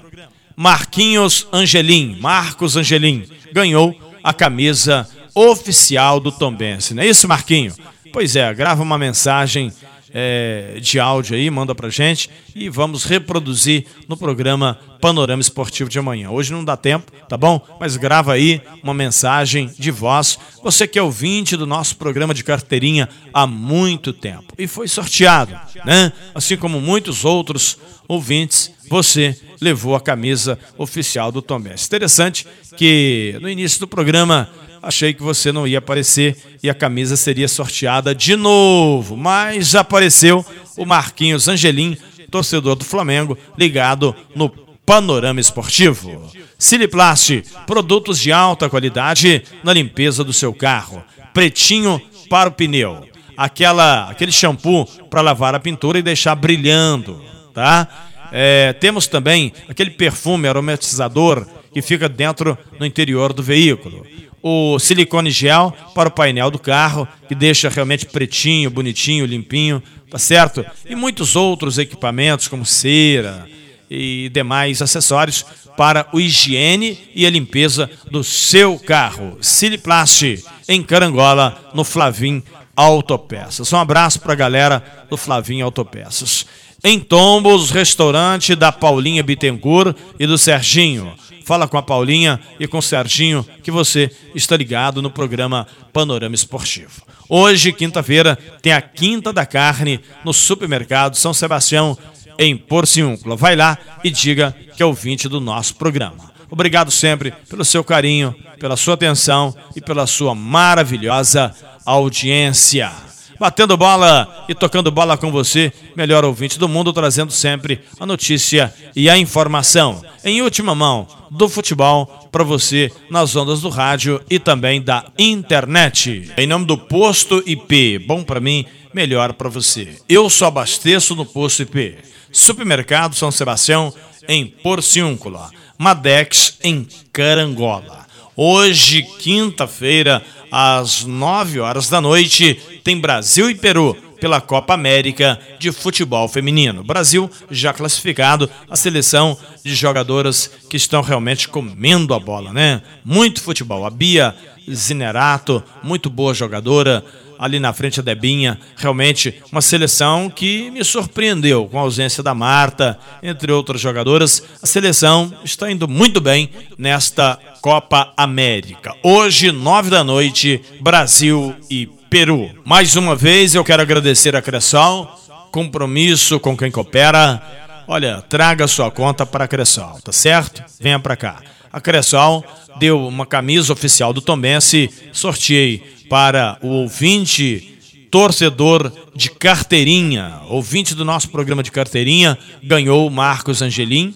Marquinhos 0.55 1.49
Angelim, 1.51 2.19
Marcos 2.21 2.77
Angelim, 2.77 3.27
ganhou 3.51 3.99
a 4.23 4.35
camisa 4.35 5.09
oficial 5.35 6.21
do 6.21 6.31
Tombense. 6.31 6.93
Não 6.93 7.03
é 7.03 7.07
isso, 7.07 7.27
Marquinho? 7.27 7.73
Pois 8.13 8.37
é, 8.37 8.53
grava 8.53 8.83
uma 8.83 8.99
mensagem 8.99 9.73
é, 10.13 10.79
de 10.81 10.99
áudio 10.99 11.37
aí, 11.37 11.51
manda 11.51 11.75
pra 11.75 11.89
gente 11.89 12.31
e 12.55 12.69
vamos 12.69 13.05
reproduzir 13.05 13.87
no 14.09 14.17
programa 14.17 14.79
Panorama 15.01 15.41
Esportivo 15.41 15.89
de 15.89 15.99
amanhã. 15.99 16.31
Hoje 16.31 16.53
não 16.53 16.65
dá 16.65 16.77
tempo, 16.77 17.13
tá 17.29 17.37
bom? 17.37 17.61
Mas 17.79 17.97
grava 17.97 18.33
aí 18.33 18.61
uma 18.83 18.95
mensagem 18.95 19.71
de 19.79 19.91
voz. 19.91 20.39
Você 20.63 20.87
que 20.87 20.99
é 20.99 21.03
ouvinte 21.03 21.57
do 21.57 21.67
nosso 21.67 21.97
programa 21.97 22.35
de 22.35 22.43
carteirinha 22.43 23.09
há 23.33 23.47
muito 23.47 24.13
tempo 24.13 24.53
e 24.59 24.67
foi 24.67 24.89
sorteado, 24.89 25.59
né? 25.85 26.13
Assim 26.35 26.57
como 26.57 26.81
muitos 26.81 27.25
outros 27.25 27.79
ouvintes, 28.09 28.73
você 28.89 29.39
levou 29.61 29.95
a 29.95 30.01
camisa 30.01 30.59
oficial 30.77 31.31
do 31.31 31.43
Tom 31.43 31.61
Benz. 31.61 31.87
Interessante 31.87 32.47
que 32.77 33.37
no 33.41 33.49
início 33.49 33.81
do 33.81 33.87
programa 33.87 34.49
achei 34.83 35.13
que 35.13 35.23
você 35.23 35.53
não 35.53 35.67
ia 35.67 35.79
aparecer 35.79 36.37
e 36.63 36.71
a 36.71 36.75
camisa 36.75 37.17
seria 37.17 37.49
sorteada 37.49 38.15
de 38.15 38.37
novo, 38.37 39.17
mas 39.17 39.75
apareceu 39.75 40.45
o 40.77 40.85
Marquinhos 40.85 41.49
Angelim, 41.49 41.97
torcedor 42.31 42.77
do 42.77 42.85
Flamengo, 42.85 43.37
ligado 43.57 44.15
no 44.35 44.49
Panorama 44.85 45.41
Esportivo. 45.41 46.31
Siliplast, 46.59 47.45
produtos 47.67 48.19
de 48.19 48.33
alta 48.33 48.69
qualidade 48.69 49.43
na 49.63 49.73
limpeza 49.73 50.25
do 50.25 50.33
seu 50.33 50.53
carro. 50.53 51.05
Pretinho 51.33 52.01
para 52.29 52.49
o 52.49 52.53
pneu. 52.53 53.07
Aquela, 53.37 54.11
aquele 54.11 54.33
shampoo 54.33 54.85
para 55.09 55.21
lavar 55.21 55.55
a 55.55 55.61
pintura 55.61 55.99
e 55.99 56.03
deixar 56.03 56.35
brilhando, 56.35 57.23
tá? 57.55 57.87
É, 58.33 58.73
temos 58.73 59.07
também 59.07 59.53
aquele 59.69 59.91
perfume 59.91 60.49
aromatizador 60.49 61.47
que 61.73 61.81
fica 61.81 62.09
dentro 62.09 62.59
no 62.79 62.87
interior 62.87 63.33
do 63.33 63.43
veículo. 63.43 64.05
O 64.43 64.79
silicone 64.79 65.31
gel 65.31 65.75
para 65.95 66.09
o 66.09 66.13
painel 66.13 66.51
do 66.51 66.59
carro, 66.59 67.09
que 67.27 67.35
deixa 67.35 67.69
realmente 67.69 68.07
pretinho, 68.07 68.71
bonitinho, 68.71 69.27
limpinho, 69.27 69.83
tá 70.11 70.19
certo? 70.19 70.65
E 70.89 70.95
muitos 70.95 71.37
outros 71.37 71.79
equipamentos, 71.79 72.49
como 72.49 72.65
cera 72.65 73.47
e 73.91 74.31
demais 74.33 74.83
acessórios 74.83 75.45
para 75.77 76.09
o 76.13 76.21
higiene 76.21 76.99
e 77.15 77.25
a 77.25 77.31
limpeza 77.31 77.89
do 78.11 78.23
seu 78.25 78.79
carro. 78.79 79.39
Siliplast, 79.41 80.45
em 80.69 80.83
Carangola, 80.83 81.71
no 81.75 81.85
Flavim 81.85 82.43
Autopeças. 82.77 83.73
Um 83.73 83.77
abraço 83.77 84.21
para 84.21 84.33
a 84.33 84.37
galera 84.37 85.07
do 85.09 85.17
Flavim 85.17 85.61
Autopeças. 85.61 86.47
Em 86.83 87.01
Tombos, 87.01 87.71
restaurante 87.71 88.55
da 88.55 88.71
Paulinha 88.71 89.23
Bittencourt 89.23 89.97
e 90.19 90.27
do 90.27 90.39
Serginho. 90.39 91.13
Fala 91.49 91.67
com 91.67 91.79
a 91.79 91.83
Paulinha 91.83 92.39
e 92.61 92.69
com 92.69 92.77
o 92.77 92.83
Serginho 92.83 93.43
que 93.63 93.71
você 93.71 94.11
está 94.35 94.55
ligado 94.55 95.01
no 95.01 95.11
programa 95.11 95.67
Panorama 95.95 96.35
Esportivo. 96.35 97.01
Hoje, 97.27 97.73
quinta-feira, 97.73 98.37
tem 98.61 98.71
a 98.75 98.83
Quinta 98.83 99.33
da 99.33 99.47
Carne 99.47 99.99
no 100.23 100.35
Supermercado 100.35 101.17
São 101.17 101.33
Sebastião, 101.33 101.97
em 102.39 102.55
Porciúncula. 102.55 103.35
Vai 103.35 103.57
lá 103.57 103.79
e 104.05 104.11
diga 104.11 104.55
que 104.77 104.83
é 104.83 104.85
ouvinte 104.85 105.27
do 105.27 105.41
nosso 105.41 105.77
programa. 105.77 106.31
Obrigado 106.51 106.91
sempre 106.91 107.33
pelo 107.49 107.65
seu 107.65 107.83
carinho, 107.83 108.37
pela 108.61 108.77
sua 108.77 108.93
atenção 108.93 109.57
e 109.75 109.81
pela 109.81 110.07
sua 110.07 110.35
maravilhosa 110.35 111.55
audiência 111.87 113.08
batendo 113.39 113.77
bola 113.77 114.45
e 114.49 114.55
tocando 114.55 114.91
bola 114.91 115.17
com 115.17 115.31
você, 115.31 115.73
melhor 115.97 116.25
ouvinte 116.25 116.59
do 116.59 116.69
mundo, 116.69 116.93
trazendo 116.93 117.33
sempre 117.33 117.81
a 117.99 118.07
notícia 118.07 118.73
e 118.95 119.09
a 119.09 119.17
informação 119.17 120.03
em 120.25 120.43
última 120.43 120.75
mão 120.75 121.07
do 121.31 121.49
futebol 121.49 122.29
para 122.33 122.45
você 122.45 122.91
nas 123.11 123.35
ondas 123.37 123.61
do 123.61 123.69
rádio 123.69 124.21
e 124.29 124.39
também 124.39 124.83
da 124.83 125.05
internet. 125.19 126.33
Em 126.37 126.47
nome 126.47 126.65
do 126.65 126.77
Posto 126.77 127.43
IP, 127.47 127.99
bom 128.01 128.23
para 128.23 128.41
mim, 128.41 128.67
melhor 128.93 129.33
para 129.33 129.49
você. 129.49 129.97
Eu 130.09 130.29
só 130.29 130.47
abasteço 130.47 131.15
no 131.15 131.25
Posto 131.25 131.63
IP. 131.63 131.97
Supermercado 132.33 133.15
São 133.15 133.31
Sebastião 133.31 133.93
em 134.29 134.47
Porciúncula, 134.47 135.51
Madex 135.79 136.59
em 136.63 136.87
Carangola. 137.13 138.07
Hoje, 138.41 139.03
quinta-feira, 139.03 140.23
às 140.51 141.05
9 141.05 141.61
horas 141.61 141.89
da 141.89 142.01
noite, 142.01 142.55
tem 142.83 143.01
Brasil 143.01 143.51
e 143.51 143.55
Peru 143.55 143.97
pela 144.21 144.41
Copa 144.41 144.75
América 144.75 145.39
de 145.59 145.71
Futebol 145.71 146.29
Feminino. 146.29 146.83
Brasil 146.83 147.31
já 147.51 147.73
classificado, 147.73 148.51
a 148.69 148.77
seleção 148.77 149.37
de 149.65 149.75
jogadoras 149.75 150.51
que 150.69 150.77
estão 150.77 151.03
realmente 151.03 151.49
comendo 151.49 152.15
a 152.15 152.19
bola, 152.19 152.53
né? 152.53 152.83
Muito 153.05 153.41
futebol. 153.41 153.87
A 153.87 153.91
Bia 153.91 154.35
Zinerato, 154.71 155.63
muito 155.83 156.11
boa 156.11 156.35
jogadora 156.35 157.05
ali 157.39 157.61
na 157.61 157.73
frente 157.73 158.01
a 158.01 158.03
Debinha, 158.03 158.59
realmente 158.77 159.35
uma 159.53 159.61
seleção 159.61 160.29
que 160.29 160.71
me 160.71 160.85
surpreendeu 160.85 161.67
com 161.67 161.79
a 161.79 161.83
ausência 161.83 162.23
da 162.23 162.35
Marta, 162.35 162.99
entre 163.23 163.53
outras 163.53 163.81
jogadoras. 163.81 164.43
A 164.63 164.67
seleção 164.67 165.33
está 165.45 165.71
indo 165.71 165.87
muito 165.87 166.21
bem 166.21 166.51
nesta 166.77 167.39
Copa 167.61 168.13
América. 168.17 168.95
Hoje, 169.03 169.53
nove 169.53 169.91
da 169.91 170.03
noite, 170.03 170.61
Brasil 170.81 171.55
e 171.71 171.87
Peru. 172.11 172.51
Mais 172.65 172.97
uma 172.97 173.15
vez 173.15 173.55
eu 173.55 173.65
quero 173.65 173.83
agradecer 173.83 174.35
a 174.35 174.43
Cressol, 174.43 175.09
compromisso 175.53 176.41
com 176.41 176.57
quem 176.57 176.71
coopera. 176.71 177.43
Olha, 177.87 178.23
traga 178.29 178.67
sua 178.67 178.91
conta 178.91 179.25
para 179.25 179.45
a 179.45 179.49
Cressol, 179.49 179.99
tá 180.03 180.13
certo? 180.13 180.63
Venha 180.81 180.99
para 180.99 181.17
cá. 181.17 181.41
A 181.73 181.81
Cressol 181.81 182.45
deu 182.79 183.07
uma 183.07 183.27
camisa 183.27 183.73
oficial 183.73 184.13
do 184.13 184.21
Tombense, 184.21 184.91
sorteei 185.13 185.98
para 186.09 186.59
o 186.63 186.69
ouvinte 186.69 187.79
torcedor 188.11 188.91
de 189.15 189.31
carteirinha, 189.31 190.41
ouvinte 190.49 190.95
do 190.95 191.05
nosso 191.05 191.29
programa 191.29 191.63
de 191.63 191.71
carteirinha, 191.71 192.39
ganhou 192.63 193.09
Marcos 193.11 193.63
Angelim 193.63 194.15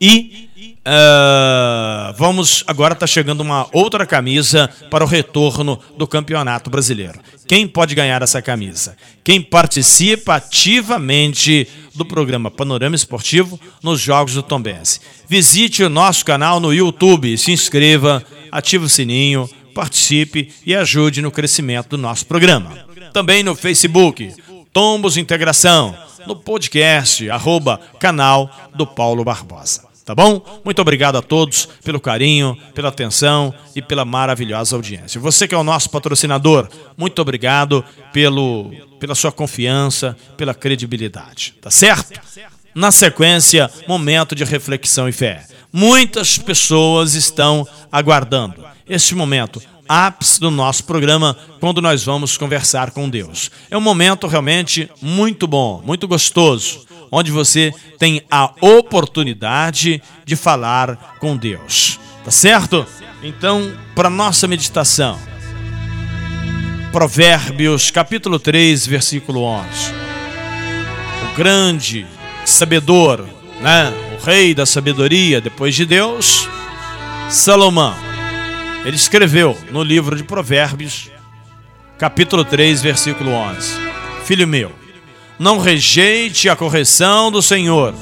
e 0.00 0.44
Uh, 0.86 2.12
vamos 2.18 2.62
agora 2.66 2.92
está 2.92 3.06
chegando 3.06 3.40
uma 3.40 3.66
outra 3.72 4.04
camisa 4.04 4.68
para 4.90 5.02
o 5.02 5.06
retorno 5.06 5.80
do 5.96 6.06
Campeonato 6.06 6.68
Brasileiro. 6.68 7.18
Quem 7.48 7.66
pode 7.66 7.94
ganhar 7.94 8.20
essa 8.20 8.42
camisa? 8.42 8.94
Quem 9.24 9.40
participa 9.40 10.34
ativamente 10.34 11.66
do 11.94 12.04
programa 12.04 12.50
Panorama 12.50 12.94
Esportivo 12.94 13.58
nos 13.82 13.98
Jogos 13.98 14.34
do 14.34 14.42
Tombense. 14.42 15.00
Visite 15.26 15.82
o 15.82 15.88
nosso 15.88 16.22
canal 16.22 16.60
no 16.60 16.72
YouTube, 16.72 17.38
se 17.38 17.50
inscreva, 17.50 18.22
ative 18.52 18.84
o 18.84 18.88
sininho, 18.88 19.48
participe 19.74 20.50
e 20.64 20.74
ajude 20.74 21.20
no 21.20 21.30
crescimento 21.30 21.90
do 21.90 21.98
nosso 21.98 22.24
programa. 22.24 22.86
Também 23.12 23.42
no 23.42 23.54
Facebook, 23.54 24.32
Tombos 24.72 25.16
Integração, 25.16 25.94
no 26.26 26.34
podcast, 26.34 27.28
arroba 27.28 27.78
canal 27.98 28.50
do 28.74 28.86
Paulo 28.86 29.24
Barbosa. 29.24 29.84
Tá 30.04 30.14
bom? 30.14 30.44
Muito 30.62 30.82
obrigado 30.82 31.16
a 31.16 31.22
todos 31.22 31.66
pelo 31.82 31.98
carinho, 31.98 32.58
pela 32.74 32.90
atenção 32.90 33.54
e 33.74 33.80
pela 33.80 34.04
maravilhosa 34.04 34.76
audiência. 34.76 35.18
Você 35.18 35.48
que 35.48 35.54
é 35.54 35.58
o 35.58 35.64
nosso 35.64 35.88
patrocinador, 35.88 36.68
muito 36.94 37.22
obrigado 37.22 37.82
pelo, 38.12 38.70
pela 39.00 39.14
sua 39.14 39.32
confiança, 39.32 40.14
pela 40.36 40.54
credibilidade. 40.54 41.54
Tá 41.60 41.70
certo? 41.70 42.20
Na 42.74 42.90
sequência, 42.90 43.70
momento 43.88 44.34
de 44.34 44.44
reflexão 44.44 45.08
e 45.08 45.12
fé. 45.12 45.46
Muitas 45.72 46.36
pessoas 46.36 47.14
estão 47.14 47.66
aguardando 47.90 48.73
este 48.88 49.14
momento 49.14 49.60
ápice 49.88 50.40
do 50.40 50.50
nosso 50.50 50.84
programa 50.84 51.36
quando 51.60 51.82
nós 51.82 52.04
vamos 52.04 52.36
conversar 52.36 52.90
com 52.90 53.08
Deus. 53.08 53.50
É 53.70 53.76
um 53.76 53.80
momento 53.80 54.26
realmente 54.26 54.90
muito 55.00 55.46
bom, 55.46 55.82
muito 55.84 56.08
gostoso 56.08 56.84
onde 57.10 57.30
você 57.30 57.72
tem 57.96 58.22
a 58.28 58.50
oportunidade 58.60 60.02
de 60.24 60.34
falar 60.34 61.16
com 61.20 61.36
Deus. 61.36 62.00
Tá 62.24 62.30
certo? 62.30 62.84
Então, 63.22 63.72
para 63.94 64.10
nossa 64.10 64.48
meditação, 64.48 65.16
Provérbios, 66.90 67.90
capítulo 67.90 68.38
3, 68.38 68.86
versículo 68.86 69.42
11. 69.42 69.68
O 71.30 71.36
grande 71.36 72.06
sabedor, 72.44 73.28
né? 73.60 73.92
O 74.18 74.24
rei 74.24 74.54
da 74.54 74.66
sabedoria 74.66 75.40
depois 75.40 75.74
de 75.74 75.86
Deus, 75.86 76.48
Salomão. 77.28 78.13
Ele 78.84 78.96
escreveu 78.96 79.56
no 79.70 79.82
livro 79.82 80.14
de 80.14 80.22
Provérbios, 80.22 81.10
capítulo 81.98 82.44
3, 82.44 82.82
versículo 82.82 83.30
11: 83.30 83.80
Filho 84.24 84.46
meu, 84.46 84.70
não 85.38 85.58
rejeite 85.58 86.50
a 86.50 86.56
correção 86.56 87.32
do 87.32 87.40
Senhor, 87.40 87.94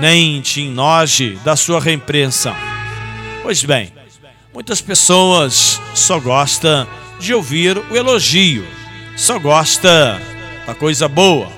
nem 0.00 0.40
te 0.40 0.62
enoje 0.62 1.38
da 1.44 1.54
sua 1.54 1.80
repreensão. 1.80 2.56
Pois 3.44 3.64
bem, 3.64 3.92
muitas 4.52 4.80
pessoas 4.80 5.80
só 5.94 6.18
gostam 6.18 6.84
de 7.20 7.32
ouvir 7.32 7.78
o 7.78 7.96
elogio, 7.96 8.66
só 9.16 9.38
gosta 9.38 10.20
da 10.66 10.74
coisa 10.74 11.06
boa. 11.06 11.48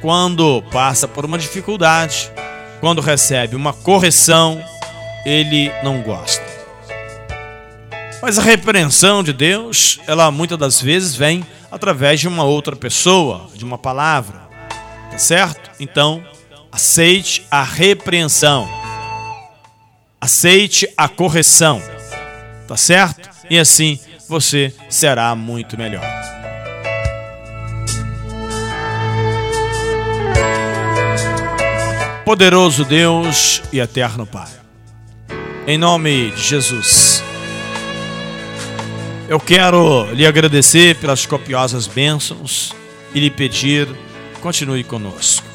Quando 0.00 0.60
passa 0.72 1.06
por 1.06 1.24
uma 1.24 1.38
dificuldade, 1.38 2.32
quando 2.80 3.00
recebe 3.00 3.54
uma 3.54 3.72
correção, 3.72 4.60
ele 5.24 5.70
não 5.84 6.00
gosta. 6.02 6.49
Mas 8.22 8.38
a 8.38 8.42
repreensão 8.42 9.22
de 9.22 9.32
Deus, 9.32 9.98
ela 10.06 10.30
muitas 10.30 10.58
das 10.58 10.80
vezes 10.80 11.16
vem 11.16 11.44
através 11.70 12.20
de 12.20 12.28
uma 12.28 12.44
outra 12.44 12.76
pessoa, 12.76 13.48
de 13.54 13.64
uma 13.64 13.78
palavra. 13.78 14.42
Tá 15.10 15.18
certo? 15.18 15.70
Então, 15.80 16.22
aceite 16.70 17.46
a 17.50 17.62
repreensão. 17.62 18.68
Aceite 20.20 20.86
a 20.96 21.08
correção. 21.08 21.82
Tá 22.68 22.76
certo? 22.76 23.28
E 23.48 23.58
assim 23.58 23.98
você 24.28 24.72
será 24.88 25.34
muito 25.34 25.78
melhor. 25.78 26.04
Poderoso 32.24 32.84
Deus 32.84 33.62
e 33.72 33.80
eterno 33.80 34.26
Pai. 34.26 34.50
Em 35.66 35.78
nome 35.78 36.30
de 36.32 36.42
Jesus 36.42 37.09
eu 39.30 39.38
quero 39.38 40.12
lhe 40.12 40.26
agradecer 40.26 40.96
pelas 40.96 41.24
copiosas 41.24 41.86
bênçãos 41.86 42.72
e 43.14 43.20
lhe 43.20 43.30
pedir, 43.30 43.86
continue 44.40 44.82
conosco. 44.82 45.46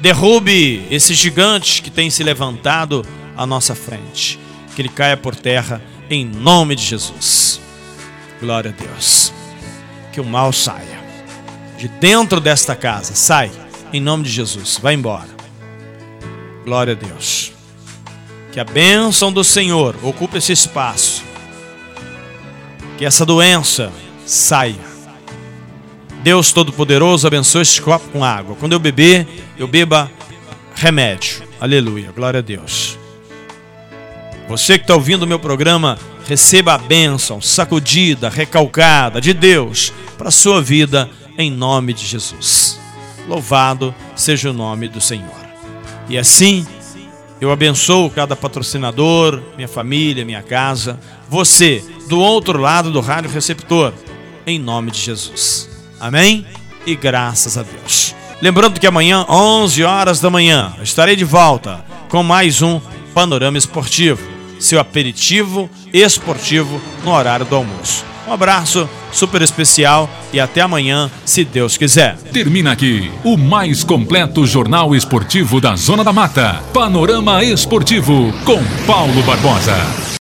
Derrube 0.00 0.86
esse 0.90 1.12
gigante 1.12 1.82
que 1.82 1.90
tem 1.90 2.08
se 2.08 2.24
levantado 2.24 3.04
à 3.36 3.44
nossa 3.44 3.74
frente. 3.74 4.38
Que 4.74 4.80
ele 4.80 4.88
caia 4.88 5.18
por 5.18 5.36
terra 5.36 5.82
em 6.08 6.24
nome 6.24 6.74
de 6.74 6.82
Jesus. 6.82 7.60
Glória 8.40 8.74
a 8.74 8.82
Deus. 8.82 9.30
Que 10.10 10.18
o 10.18 10.24
mal 10.24 10.50
saia 10.50 11.04
de 11.76 11.88
dentro 11.88 12.40
desta 12.40 12.74
casa. 12.74 13.14
Sai 13.14 13.50
em 13.92 14.00
nome 14.00 14.24
de 14.24 14.30
Jesus. 14.30 14.78
Vai 14.80 14.94
embora. 14.94 15.28
Glória 16.64 16.94
a 16.94 16.96
Deus. 16.96 17.52
Que 18.50 18.58
a 18.58 18.64
bênção 18.64 19.30
do 19.30 19.44
Senhor 19.44 19.94
ocupe 20.02 20.38
esse 20.38 20.52
espaço 20.52 21.13
que 23.04 23.06
essa 23.06 23.26
doença 23.26 23.92
saia. 24.24 24.80
Deus 26.22 26.54
Todo-Poderoso 26.54 27.26
abençoe 27.26 27.60
este 27.60 27.82
copo 27.82 28.08
com 28.08 28.24
água. 28.24 28.56
Quando 28.58 28.72
eu 28.72 28.78
beber, 28.78 29.28
eu 29.58 29.68
beba 29.68 30.10
remédio. 30.74 31.42
Aleluia, 31.60 32.10
glória 32.16 32.38
a 32.38 32.42
Deus. 32.42 32.98
Você 34.48 34.78
que 34.78 34.84
está 34.84 34.94
ouvindo 34.94 35.24
o 35.24 35.26
meu 35.26 35.38
programa, 35.38 35.98
receba 36.26 36.72
a 36.72 36.78
bênção 36.78 37.42
sacudida, 37.42 38.30
recalcada 38.30 39.20
de 39.20 39.34
Deus 39.34 39.92
para 40.16 40.28
a 40.28 40.32
sua 40.32 40.62
vida, 40.62 41.10
em 41.36 41.50
nome 41.50 41.92
de 41.92 42.06
Jesus. 42.06 42.80
Louvado 43.28 43.94
seja 44.16 44.48
o 44.48 44.54
nome 44.54 44.88
do 44.88 45.02
Senhor. 45.02 45.44
E 46.08 46.16
assim, 46.16 46.66
eu 47.40 47.50
abençoo 47.50 48.10
cada 48.10 48.36
patrocinador, 48.36 49.42
minha 49.56 49.68
família, 49.68 50.24
minha 50.24 50.42
casa, 50.42 50.98
você 51.28 51.84
do 52.08 52.18
outro 52.20 52.58
lado 52.58 52.90
do 52.90 53.00
rádio 53.00 53.30
receptor, 53.30 53.92
em 54.46 54.58
nome 54.58 54.90
de 54.90 55.00
Jesus. 55.00 55.68
Amém? 56.00 56.46
E 56.86 56.94
graças 56.94 57.56
a 57.56 57.62
Deus. 57.62 58.14
Lembrando 58.40 58.78
que 58.78 58.86
amanhã, 58.86 59.24
11 59.28 59.84
horas 59.84 60.20
da 60.20 60.28
manhã, 60.28 60.74
estarei 60.82 61.16
de 61.16 61.24
volta 61.24 61.84
com 62.08 62.22
mais 62.22 62.62
um 62.62 62.80
Panorama 63.14 63.56
Esportivo, 63.56 64.20
seu 64.58 64.78
aperitivo 64.78 65.70
esportivo 65.92 66.80
no 67.04 67.12
horário 67.12 67.46
do 67.46 67.56
almoço. 67.56 68.04
Um 68.26 68.32
abraço 68.32 68.88
super 69.12 69.42
especial 69.42 70.08
e 70.32 70.40
até 70.40 70.60
amanhã, 70.60 71.10
se 71.24 71.44
Deus 71.44 71.76
quiser. 71.76 72.16
Termina 72.32 72.72
aqui 72.72 73.10
o 73.22 73.36
mais 73.36 73.84
completo 73.84 74.46
jornal 74.46 74.94
esportivo 74.94 75.60
da 75.60 75.76
Zona 75.76 76.02
da 76.02 76.12
Mata. 76.12 76.62
Panorama 76.72 77.44
Esportivo 77.44 78.32
com 78.44 78.62
Paulo 78.86 79.22
Barbosa. 79.22 80.04